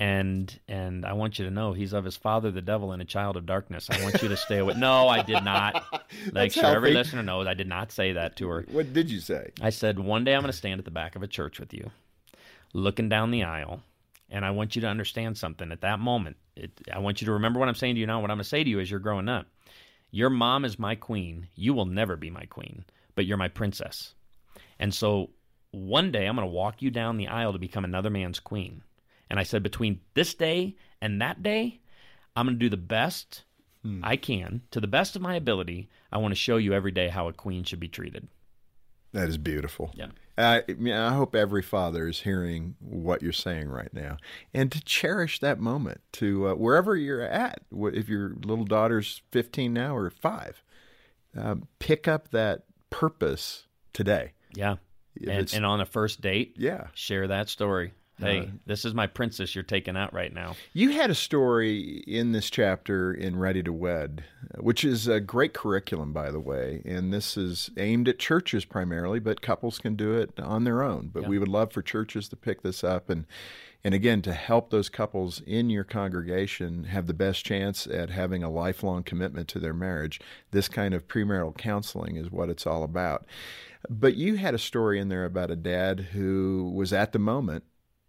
[0.00, 3.04] And and I want you to know he's of his father, the devil, and a
[3.04, 3.88] child of darkness.
[3.88, 4.74] I want you to stay away.
[4.74, 5.84] No, I did not.
[6.32, 8.66] Make sure every listener knows I did not say that to her.
[8.70, 9.52] What did you say?
[9.60, 11.72] I said, one day I'm going to stand at the back of a church with
[11.72, 11.90] you,
[12.72, 13.82] looking down the aisle,
[14.28, 15.70] and I want you to understand something.
[15.70, 18.20] At that moment, it, I want you to remember what I'm saying to you now.
[18.20, 19.46] What I'm going to say to you as you're growing up.
[20.10, 21.48] Your mom is my queen.
[21.54, 22.84] You will never be my queen,
[23.14, 24.14] but you're my princess.
[24.82, 25.30] And so
[25.70, 28.82] one day I'm going to walk you down the aisle to become another man's queen.
[29.30, 31.80] And I said, between this day and that day,
[32.34, 33.44] I'm going to do the best
[34.02, 35.88] I can, to the best of my ability.
[36.10, 38.26] I want to show you every day how a queen should be treated.
[39.12, 39.92] That is beautiful.
[39.94, 40.08] Yeah.
[40.36, 44.16] I, I mean, I hope every father is hearing what you're saying right now,
[44.54, 46.00] and to cherish that moment.
[46.12, 50.62] To uh, wherever you're at, if your little daughter's 15 now or five,
[51.36, 54.32] um, pick up that purpose today.
[54.54, 54.76] Yeah.
[55.26, 56.86] And, and on a first date, Yeah.
[56.94, 57.92] share that story.
[58.18, 60.54] Hey, Uh, this is my princess you're taking out right now.
[60.74, 64.22] You had a story in this chapter in Ready to Wed,
[64.58, 66.82] which is a great curriculum, by the way.
[66.84, 71.08] And this is aimed at churches primarily, but couples can do it on their own.
[71.12, 71.28] But Yeah.
[71.30, 73.26] we would love for churches to pick this up and,
[73.82, 78.42] and again, to help those couples in your congregation have the best chance at having
[78.44, 80.20] a lifelong commitment to their marriage.
[80.52, 83.26] This kind of premarital counseling is what it's all about.
[83.88, 87.64] But you had a story in there about a dad who was at the moment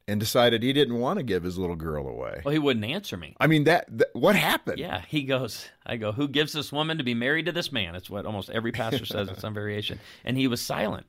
[0.07, 2.41] and decided he didn't want to give his little girl away.
[2.43, 3.35] Well, he wouldn't answer me.
[3.39, 4.79] I mean that, that what happened?
[4.79, 7.95] Yeah, he goes, I go, who gives this woman to be married to this man?
[7.95, 9.99] It's what almost every pastor says in some variation.
[10.25, 11.05] And he was silent.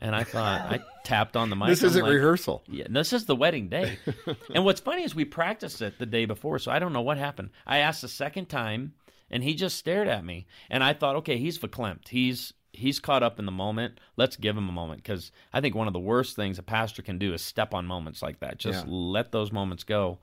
[0.00, 1.68] And I thought, I tapped on the mic.
[1.70, 2.62] This isn't like, rehearsal.
[2.68, 3.98] Yeah, this is the wedding day.
[4.54, 7.18] and what's funny is we practiced it the day before, so I don't know what
[7.18, 7.50] happened.
[7.66, 8.94] I asked the second time,
[9.28, 10.46] And he just stared at me.
[10.70, 12.08] And I thought, okay, he's verklempt.
[12.08, 14.00] He's he's caught up in the moment.
[14.16, 17.02] Let's give him a moment because I think one of the worst things a pastor
[17.02, 18.58] can do is step on moments like that.
[18.58, 18.92] Just Yeah.
[18.92, 20.18] let those moments go.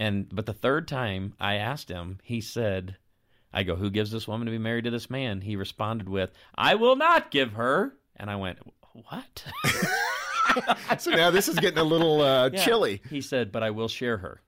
[0.00, 2.96] And but the third time I asked him, he said,
[3.52, 5.42] I go, Who gives this woman to be married to this man?
[5.42, 7.94] He responded with, I will not give her.
[8.16, 8.58] And I went,
[8.92, 9.44] What?
[10.98, 12.64] so now this is getting a little uh, Yeah.
[12.64, 13.02] chilly.
[13.10, 14.40] He said, But I will share her.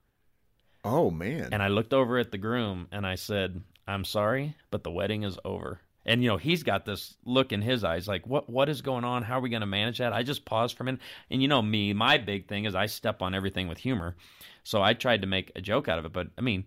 [0.84, 1.48] Oh man.
[1.52, 5.22] And I looked over at the groom and I said, I'm sorry, but the wedding
[5.22, 5.80] is over.
[6.06, 9.04] And you know, he's got this look in his eyes like, what what is going
[9.04, 9.22] on?
[9.22, 10.12] How are we going to manage that?
[10.12, 11.00] I just paused for a minute.
[11.30, 14.14] And you know me, my big thing is I step on everything with humor.
[14.64, 16.64] So I tried to make a joke out of it, but I mean,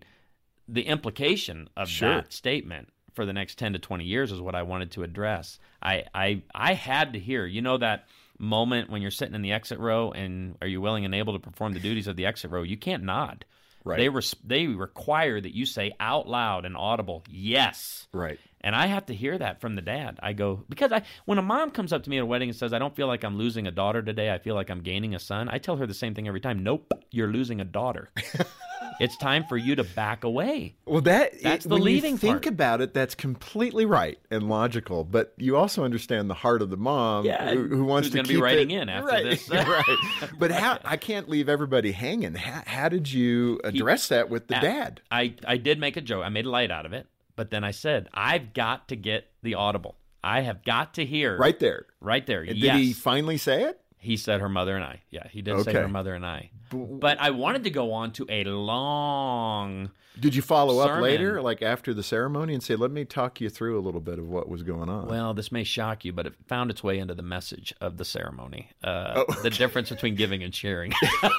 [0.68, 2.08] the implication of Sure.
[2.08, 5.58] that statement for the next 10 to 20 years is what I wanted to address.
[5.82, 8.06] I I I had to hear, you know that
[8.40, 11.38] moment when you're sitting in the exit row and are you willing and able to
[11.40, 12.62] perform the duties of the exit row?
[12.62, 13.44] You can't nod.
[13.84, 13.96] Right.
[13.98, 18.06] They res- they require that you say out loud and audible, yes.
[18.12, 18.38] Right.
[18.60, 20.18] And I have to hear that from the dad.
[20.22, 22.56] I go because I when a mom comes up to me at a wedding and
[22.58, 24.32] says, "I don't feel like I'm losing a daughter today.
[24.32, 26.62] I feel like I'm gaining a son." I tell her the same thing every time.
[26.64, 28.10] Nope, you're losing a daughter.
[29.00, 30.74] it's time for you to back away.
[30.86, 32.46] Well, that That's the when leaving you think part.
[32.46, 35.04] about it, that's completely right and logical.
[35.04, 38.26] But you also understand the heart of the mom Yeah, who, who wants to keep
[38.28, 39.48] be writing it- in after right, this.
[39.50, 39.96] right.
[40.38, 40.78] But how?
[40.84, 42.34] I can't leave everybody hanging.
[42.34, 45.00] How, how did you address that with the dad?
[45.10, 46.24] I I did make a joke.
[46.24, 47.06] I made a light out of it,
[47.38, 49.96] but then I said, "I've got to get the audible.
[50.22, 51.86] I have got to hear Right there.
[52.00, 52.76] right there." And yes.
[52.76, 53.80] Did he finally say it?
[54.00, 55.00] He said her mother and I.
[55.10, 56.50] Yeah, he did say her mother and I.
[56.70, 59.90] But I wanted to go on to a long.
[60.20, 63.48] Did you follow up later, like after the ceremony, and say, "Let me talk you
[63.48, 65.06] through a little bit of what was going on"?
[65.06, 68.04] Well, this may shock you, but it found its way into the message of the
[68.04, 68.70] ceremony.
[68.82, 70.92] Uh, Oh, The difference between giving and sharing.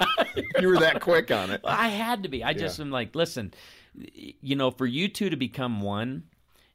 [0.60, 1.60] you were that quick on it.
[1.64, 2.42] I had to be.
[2.42, 3.52] I just am like, listen,
[3.94, 6.24] you know, for you two to become one,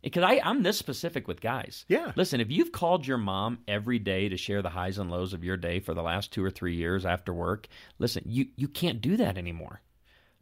[0.01, 1.85] because I I'm this specific with guys.
[1.87, 2.11] Yeah.
[2.15, 5.43] Listen, if you've called your mom every day to share the highs and lows of
[5.43, 9.01] your day for the last two or three years after work, listen, you you can't
[9.01, 9.81] do that anymore.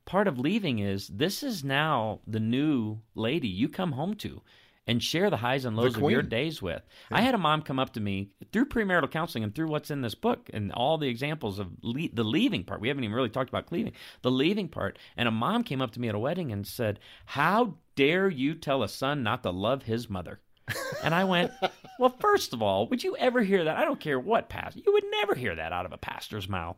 [0.06, 4.42] Part of leaving is this is now the new lady you come home to
[4.86, 6.82] and share the highs and lows of your days with.
[7.12, 10.02] I had a mom come up to me through premarital counseling and through what's in
[10.02, 12.82] this book and all the examples of le- the leaving part.
[12.82, 15.00] We haven't even really talked about leaving, the leaving part.
[15.16, 18.56] And a mom came up to me at a wedding and said, How dare you
[18.56, 20.40] tell a son not to love his mother?
[21.04, 21.52] And I went,
[22.00, 23.76] Well, first of all, would you ever hear that?
[23.76, 24.80] I don't care what pastor.
[24.86, 26.78] You would never hear that out of a pastor's mouth.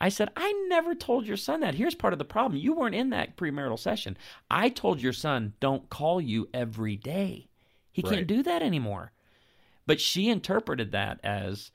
[0.00, 1.74] I said, I never told your son that.
[1.74, 2.60] Here's part of the problem.
[2.60, 4.16] You weren't in that premarital session.
[4.50, 7.48] I told your son, don't call you every day.
[7.92, 8.14] He Right.
[8.14, 9.12] can't do that anymore.
[9.86, 11.70] But she interpreted that as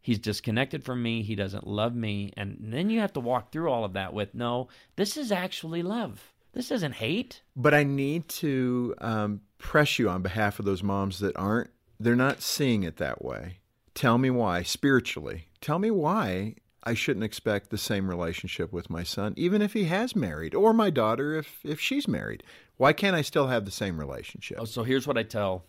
[0.00, 2.32] he's disconnected from me, he doesn't love me.
[2.36, 5.82] And then you have to walk through all of that with no, this is actually
[5.82, 6.32] love.
[6.52, 7.42] This isn't hate.
[7.54, 12.14] But I need to um, press you on behalf of those moms that aren't, they're
[12.16, 13.58] not seeing it that way.
[13.94, 15.48] Tell me why, spiritually.
[15.60, 16.54] Tell me why
[16.86, 20.72] I shouldn't expect the same relationship with my son, even if he has married, or
[20.72, 22.44] my daughter if, if she's married.
[22.76, 24.58] Why can't I still have the same relationship?
[24.60, 25.64] Oh, so here's what I tell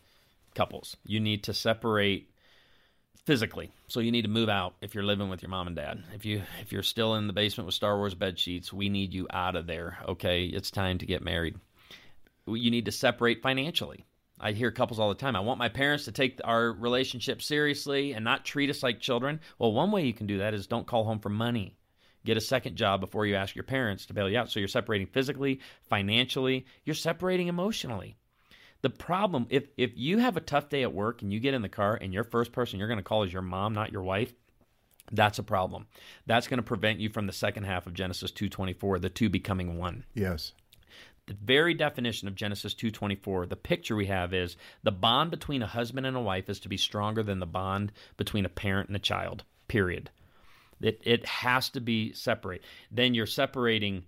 [0.53, 0.95] couples.
[1.05, 2.29] You need to separate
[3.25, 3.71] physically.
[3.87, 6.03] So you need to move out if you're living with your mom and dad.
[6.13, 9.13] If you if you're still in the basement with star wars bed sheets we need
[9.13, 10.45] you out of there okay?
[10.45, 11.55] It's time to get married.
[12.45, 14.05] You need to separate financially
[14.39, 18.13] i hear couples all the time i want my parents to take our relationship seriously
[18.13, 19.39] and not treat us like children.
[19.59, 21.77] Well one way you can do that is don't call home for money.
[22.25, 24.51] Get a second job before you ask your parents to bail you out.
[24.51, 28.17] So you're separating physically financially you're separating emotionally.
[28.81, 31.61] The problem if if you have a tough day at work and you get in
[31.61, 34.03] the car and your first person you're going to call is your mom not your
[34.03, 34.33] wife
[35.09, 35.87] that's a problem.
[36.25, 39.77] That's going to prevent you from the second half of genesis 2.24 the two becoming
[39.77, 40.03] one.
[40.13, 40.53] Yes.
[41.27, 45.67] The very definition of genesis 2.24 the picture we have is the bond between a
[45.67, 48.95] husband and a wife is to be stronger than the bond between a parent and
[48.95, 50.09] a child period.
[50.81, 52.63] It, it has to be separate.
[52.91, 54.03] Then you're separating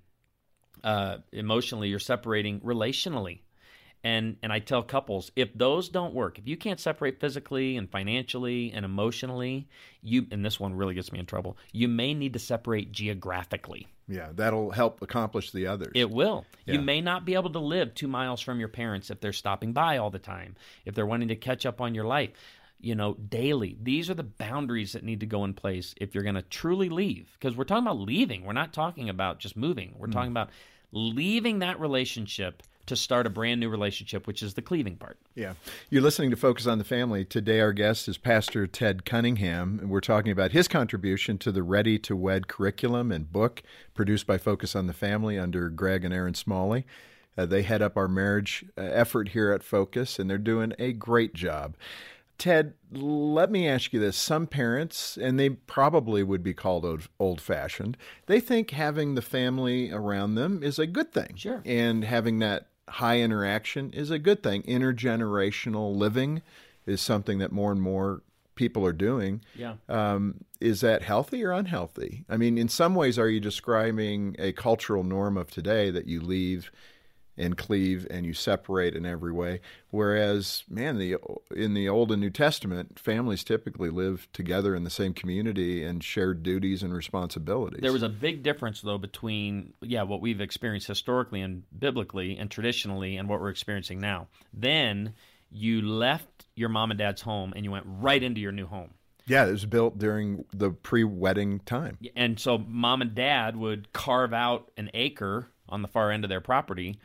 [0.84, 3.40] uh, emotionally you're separating relationally
[4.04, 7.90] and and I tell couples if those don't work, if you can't separate physically and
[7.90, 9.68] financially and emotionally,
[10.02, 11.58] you and this one really gets me in trouble.
[11.72, 13.88] You may need to separate geographically.
[14.08, 15.92] Yeah, that'll help accomplish the others.
[15.94, 16.46] It will.
[16.66, 16.76] Yeah.
[16.76, 19.74] You may not be able to live 2 miles from your parents if they're stopping
[19.74, 22.32] by all the time, if they're wanting to catch up on your life,
[22.80, 23.78] you know, daily.
[23.80, 26.90] These are the boundaries that need to go in place if you're going to truly
[26.90, 28.46] leave because we're talking about leaving.
[28.46, 29.94] We're not talking about just moving.
[29.98, 30.14] We're Mm.
[30.14, 30.50] talking about
[30.92, 35.18] leaving that relationship to start a brand new relationship, which is the cleaving part.
[35.36, 35.54] Yeah.
[35.90, 37.24] You're listening to Focus on the Family.
[37.24, 41.64] Today, our guest is Pastor Ted Cunningham, and we're talking about his contribution to the
[41.64, 43.64] Ready to Wed curriculum and book
[43.94, 46.86] produced by Focus on the Family under Greg and Erin Smalley.
[47.38, 50.92] Uh, they head up our marriage uh, effort here at Focus, and they're doing a
[50.92, 51.76] great job.
[52.40, 54.18] Ted, let me ask you this.
[54.18, 59.92] Some parents, and they probably would be called old fashioned, they think having the family
[59.92, 61.34] around them is a good thing.
[61.36, 61.62] Sure.
[61.66, 64.64] And having that high interaction is a good thing.
[64.64, 66.42] Intergenerational living
[66.86, 68.22] is something that more and more
[68.56, 69.42] people are doing.
[69.56, 69.76] Yeah.
[69.88, 72.26] Um, is that healthy or unhealthy?
[72.28, 76.20] I mean, in some ways, are you describing a cultural norm of today that you
[76.20, 76.72] leave
[77.40, 79.62] and cleave and you separate in every way?
[79.90, 81.18] Whereas, man, the
[81.56, 86.04] in the Old and New Testament, families typically live together in the same community and
[86.04, 87.80] shared duties and responsibilities.
[87.82, 92.52] There was a big difference, though, between yeah what we've experienced historically and biblically and
[92.52, 94.28] traditionally and what we're experiencing now.
[94.54, 95.14] Then
[95.52, 98.92] you left your mom and dad's home and you went right into your new home.
[99.26, 102.00] Yeah, it was built during the pre-wedding time.
[102.16, 106.30] And so mom and dad would carve out an acre on the far end of
[106.30, 107.00] their property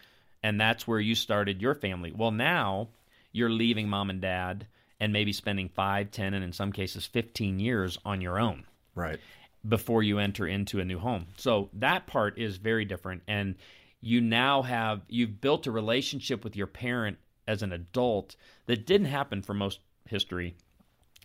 [0.45, 2.13] and that's where you started your family.
[2.15, 2.89] Well, now
[3.33, 4.67] you're leaving mom and dad
[5.01, 8.65] and maybe spending 5, 10 and in some cases 15 years on your own.
[8.95, 9.19] Right.
[9.67, 11.29] Before you enter into a new home.
[11.39, 13.55] So that part is very different and
[14.03, 17.17] you now have you've built a relationship with your parent
[17.49, 18.37] as an adult
[18.67, 20.57] that didn't happen for most history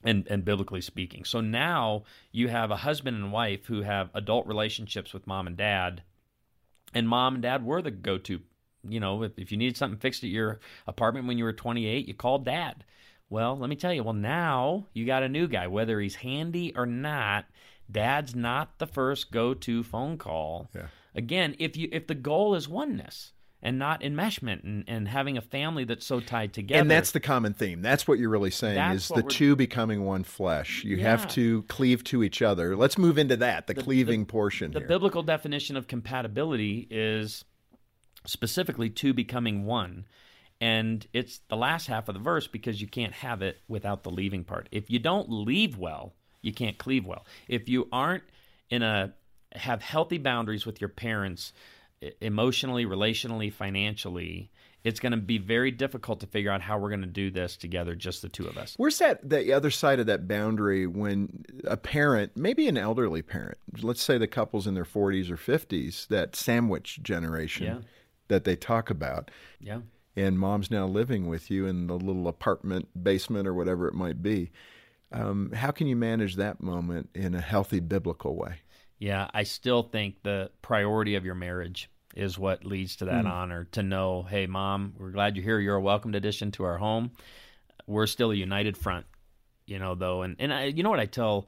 [0.02, 1.26] and, and biblically speaking.
[1.26, 5.58] So now you have a husband and wife who have adult relationships with mom and
[5.58, 6.04] dad,
[6.94, 8.40] and mom and dad were the go to.
[8.88, 12.08] You know, if, if you needed something fixed at your apartment when you were 28,
[12.08, 12.84] you called dad.
[13.30, 16.74] Well, let me tell you, well, now you got a new guy, whether he's handy
[16.76, 17.46] or not.
[17.92, 20.70] Dad's not the first go to phone call.
[20.76, 20.88] Yeah.
[21.16, 25.42] Again, if you if the goal is oneness, and not enmeshment and, and having a
[25.42, 26.80] family that's so tied together.
[26.80, 27.82] And that's the common theme.
[27.82, 30.84] That's what you're really saying That's is the two becoming one flesh.
[30.84, 32.76] You have to cleave to each other.
[32.76, 34.88] Let's move into that, the, The- cleaving portion the here.
[34.88, 37.44] biblical definition of compatibility is
[38.26, 40.06] specifically two becoming one.
[40.62, 44.12] And it's the last half of the verse because you can't have it without the
[44.12, 44.68] leaving part.
[44.72, 47.26] If you don't leave well, you can't cleave well.
[47.48, 48.24] If you aren't
[48.70, 49.14] in a
[49.54, 51.54] have healthy boundaries with your parents
[52.22, 54.52] emotionally, relationally, financially,
[54.84, 57.58] it's going to be very difficult to figure out how we're going to do this
[57.58, 58.76] together just the two of us.
[58.78, 63.58] Where's that the other side of that boundary when a parent, maybe an elderly parent,
[63.82, 67.80] let's say the couple's in their 40s or 50s, that sandwich generation Yeah.
[68.30, 69.82] That they talk about, Yeah.
[70.16, 74.24] and mom's now living with you in the little apartment basement or whatever it might
[74.24, 74.52] be.
[75.12, 78.56] Um, how can you manage that moment in a healthy biblical way?
[79.00, 83.30] Yeah, I still think the priority of your marriage is what leads to that Mm.
[83.32, 83.64] honor.
[83.72, 85.60] To know, hey, mom, we're glad you're here.
[85.60, 87.12] You're a welcomed addition to our home.
[87.88, 89.06] We're still a united front,
[89.66, 89.96] you know.
[89.96, 91.48] Though, and and I, you know what I tell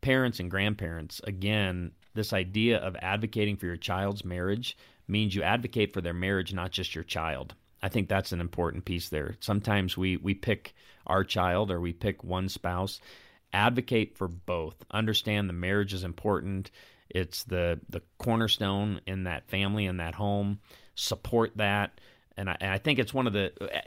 [0.00, 4.76] parents and grandparents again, this idea of advocating for your child's marriage
[5.12, 7.54] means you advocate for their marriage, not just your child.
[7.82, 9.36] I think that's an important piece there.
[9.40, 10.74] Sometimes we we pick
[11.06, 13.00] our child or we pick one spouse.
[13.52, 14.76] Advocate for both.
[14.90, 16.70] Understand the marriage is important.
[17.10, 20.60] It's the the cornerstone in that family in that home.
[20.94, 22.00] Support that,
[22.36, 23.80] and I, and I think it's one of the uh,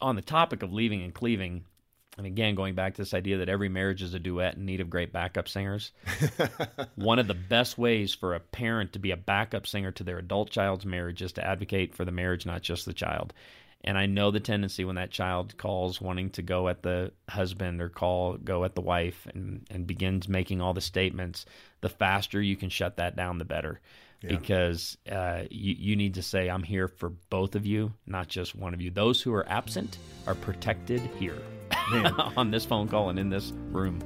[0.00, 1.64] on the topic of leaving and cleaving.
[2.18, 4.80] And again, going back to this idea that every marriage is a duet in need
[4.80, 5.92] of great backup singers.
[6.94, 10.18] one of the best ways for a parent to be a backup singer to their
[10.18, 13.32] adult child's marriage is to advocate for the marriage, not just the child.
[13.84, 17.80] And I know the tendency when that child calls wanting to go at the husband
[17.80, 21.46] or call go at the wife and, and begins making all the statements,
[21.80, 23.80] the faster you can shut that down, the better.
[24.20, 24.36] Yeah.
[24.36, 28.54] Because uh, you, you need to say, I'm here for both of you, not just
[28.54, 28.90] one of you.
[28.90, 29.98] Those who are absent
[30.28, 31.42] are protected here
[32.36, 34.00] on this phone call and in this room.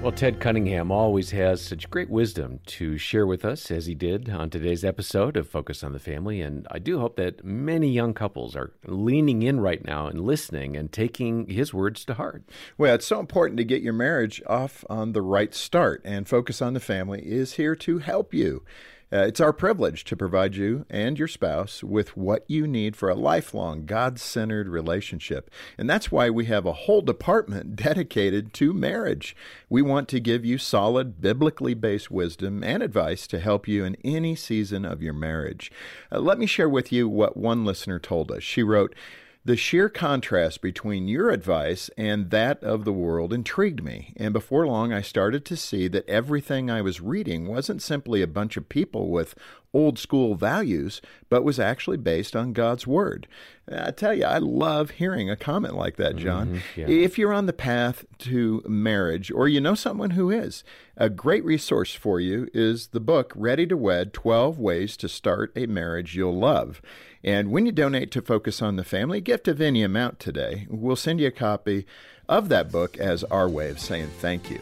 [0.00, 4.30] Well, Ted Cunningham always has such great wisdom to share with us, as he did
[4.30, 6.40] on today's episode of Focus on the Family.
[6.40, 10.76] And I do hope that many young couples are leaning in right now and listening
[10.76, 12.44] and taking his words to heart.
[12.78, 16.62] Well, it's so important to get your marriage off on the right start, and Focus
[16.62, 18.62] on the Family is here to help you.
[19.10, 23.08] Uh, it's our privilege to provide you and your spouse with what you need for
[23.08, 25.50] a lifelong, God centered relationship.
[25.78, 29.34] And that's why we have a whole department dedicated to marriage.
[29.70, 33.96] We want to give you solid, biblically based wisdom and advice to help you in
[34.04, 35.72] any season of your marriage.
[36.12, 38.42] Uh, let me share with you what one listener told us.
[38.42, 38.94] She wrote,
[39.44, 44.66] the sheer contrast between your advice and that of the world intrigued me, and before
[44.66, 48.68] long I started to see that everything I was reading wasn't simply a bunch of
[48.68, 49.34] people with
[49.78, 53.28] old school values, but was actually based on God's Word.
[53.70, 56.48] I tell you, I love hearing a comment like that, John.
[56.48, 56.88] Mm-hmm, yeah.
[56.88, 60.64] If you're on the path to marriage or you know someone who is,
[60.96, 65.52] a great resource for you is the book Ready to Wed 12 Ways to Start
[65.54, 66.82] a Marriage You'll Love.
[67.22, 70.96] And when you donate to Focus on the Family, gift of any amount today, we'll
[70.96, 71.86] send you a copy
[72.28, 74.60] of that book as our way of saying thank you.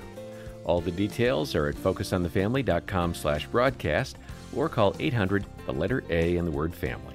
[0.64, 4.18] All the details are at focusonthefamily.com slash broadcast
[4.57, 7.14] or call 800, the letter A and the word family.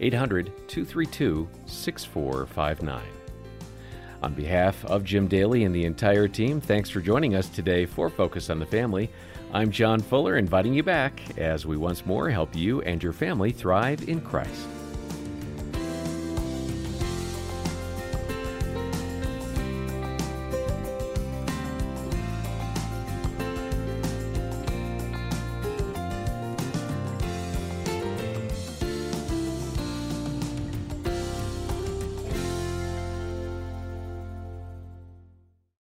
[0.00, 3.02] 800 232 6459.
[4.22, 8.08] On behalf of Jim Daly and the entire team, thanks for joining us today for
[8.08, 9.10] Focus on the Family.
[9.52, 13.52] I'm John Fuller, inviting you back as we once more help you and your family
[13.52, 14.66] thrive in Christ.